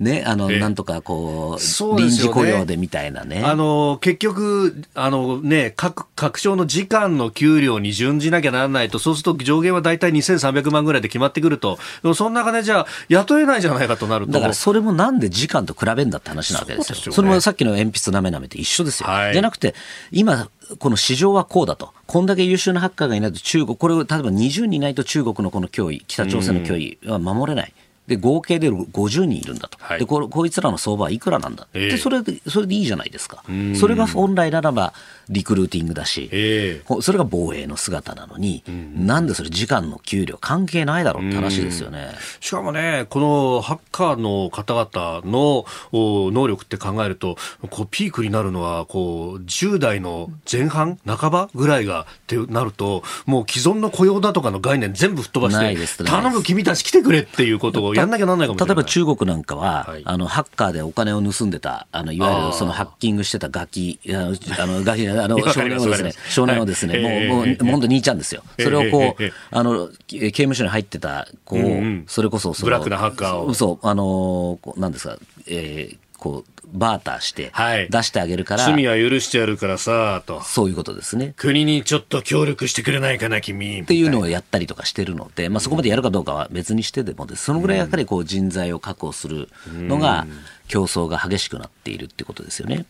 [0.00, 3.42] ね、あの、なんとかこう、臨時雇用でみたいなね。
[3.44, 11.78] あの、結局、あのね、各、各省の時間の給料に準じなきゃならないと、そうすると上限は大体2300万ぐらいで決まってくると、
[12.14, 14.32] その中でじゃあ、雇えないじゃないかとなると。
[14.32, 17.12] だからそれもなんで時間と比べんだって話なわけですよ。
[17.12, 19.08] そ、ね,、れもさっきの鉛筆なめなめって一緒ですよ。
[19.08, 19.74] はい、じゃなくて、
[20.12, 20.48] 今、
[20.78, 21.92] この市場はこうだと。
[22.06, 27.72] こんだけ優秀なハッカーがいないと中国、これを例えば20人いないと中国のこの脅威、北朝鮮の脅威は守れない。
[28.08, 33.44] で合計で50人いるんだと、はい、でここいつらの相場はいくらなんだ、えー、でそれでそれでいいじゃないですか、
[33.78, 34.94] それが本来ならば
[35.30, 42.10] リクルーティングだし、えー、それが防衛の姿なのに、んなんでそれ、時間の給料関係ないだろうって話ですよね。
[42.40, 47.36] しかもね、このハッカーの方々の能力って考えると、
[47.70, 58.76] こうピークになるのはこう10代の前半、半ばぐらいがってなると、もう既存の雇用だとかの概念全部吹っ飛ばして、頼む君たち来てくれっていうことをやんなきゃなんないかもしれない。
[58.76, 66.98] 例えば中国なんかは、はい、あのハッカーでお金を盗んでた、あのいわゆるそのハッキングしてたガキ、あのガキあの少年をですね、少年をですね、
[67.28, 68.42] もう、もう、本当に兄ちゃんですよ。
[68.58, 73.54] それをこう、あの、刑務所に入ってた子を、それこそ、ブラックなハッカーを。
[73.54, 77.52] そう、あの、なんですか、えー、こう、バーターして
[77.90, 80.42] 出してあげるから、はい、罪は許してやるからさと。
[80.42, 81.34] そういうことですね。
[81.36, 83.80] 国にちょっと協力してくれないかな君。
[83.82, 90.26] っていうのをやったりとかしてるので、まあ、そこまでやるかどうかは別にしてでもそのぐらいやっぱりこう人材を確保するのが
[90.68, 92.84] 競争が激しくなっているってことですよね。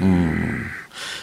[0.00, 0.62] うん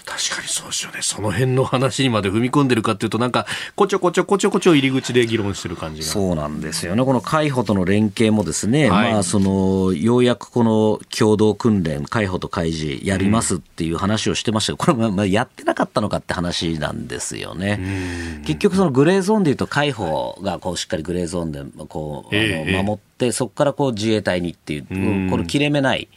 [0.05, 0.99] 確かにそうですよね。
[1.01, 3.45] その辺の話にまで踏み込んでるかっていうと、なんか、
[3.75, 6.07] こちょこちょこちょこちょ入り口で議論してる感じが。
[6.07, 7.03] そうなんですよね。
[7.03, 18.41] この海保との連携もですね、はい、まあ、その、ようやくこの共同訓練、海保と海事やりますっていう話をしてましたけど、これ、まあ、やってなかったのかって話なんですよね。
[18.45, 22.99] 結局、そのグレーゾーンでいうと、海保がこう、しっかりグレーゾーンで、こう、あの守っ
[23.31, 24.85] そこからこう自衛隊にっていう、
[25.29, 26.07] この切れ目ない、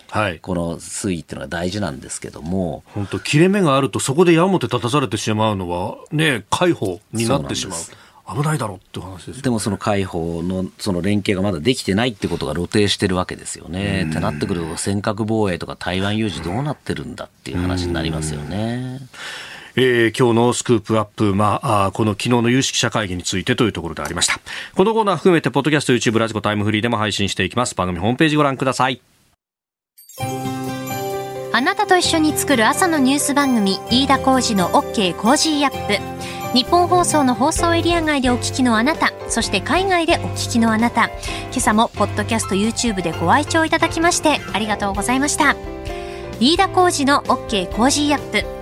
[0.42, 7.78] この推移っていうのが大事なんですけども、本当、切れ目があると、そこで矢面立たされてしまうのは、ね、解放になってしまう。
[8.30, 14.07] 危ないだろうって話です、ね、でもその解放のその連携がまだできてないってことが露呈してるわけですよね。
[14.11, 19.01] ってなってくると尖閣防衛とか台湾有事どうなってるんだっていう話になりますよね。
[19.81, 24.41] えー、今日のスクープアップ、まあ、あこの昨日の有識者会議についてというところでありました。
[24.74, 27.76] このコーナー含めて、ポッドキャスト、YouTube、ラジコタイムフリーでも配信していきます。
[27.76, 29.01] 番組ホームページご覧ください。
[31.53, 36.59] あなたと一緒に作る朝のニュース番組、飯田浩二の OK コージーアップ。
[36.59, 45.55] 日本放送の放送エリア外でお聞きのあなた、そして海外でお聞きのあなた、今朝もポッドキャスト YouTube でご愛聴いただきましてありがとうございました。
[46.41, 48.57] 飯田浩二の OK コージーアップ。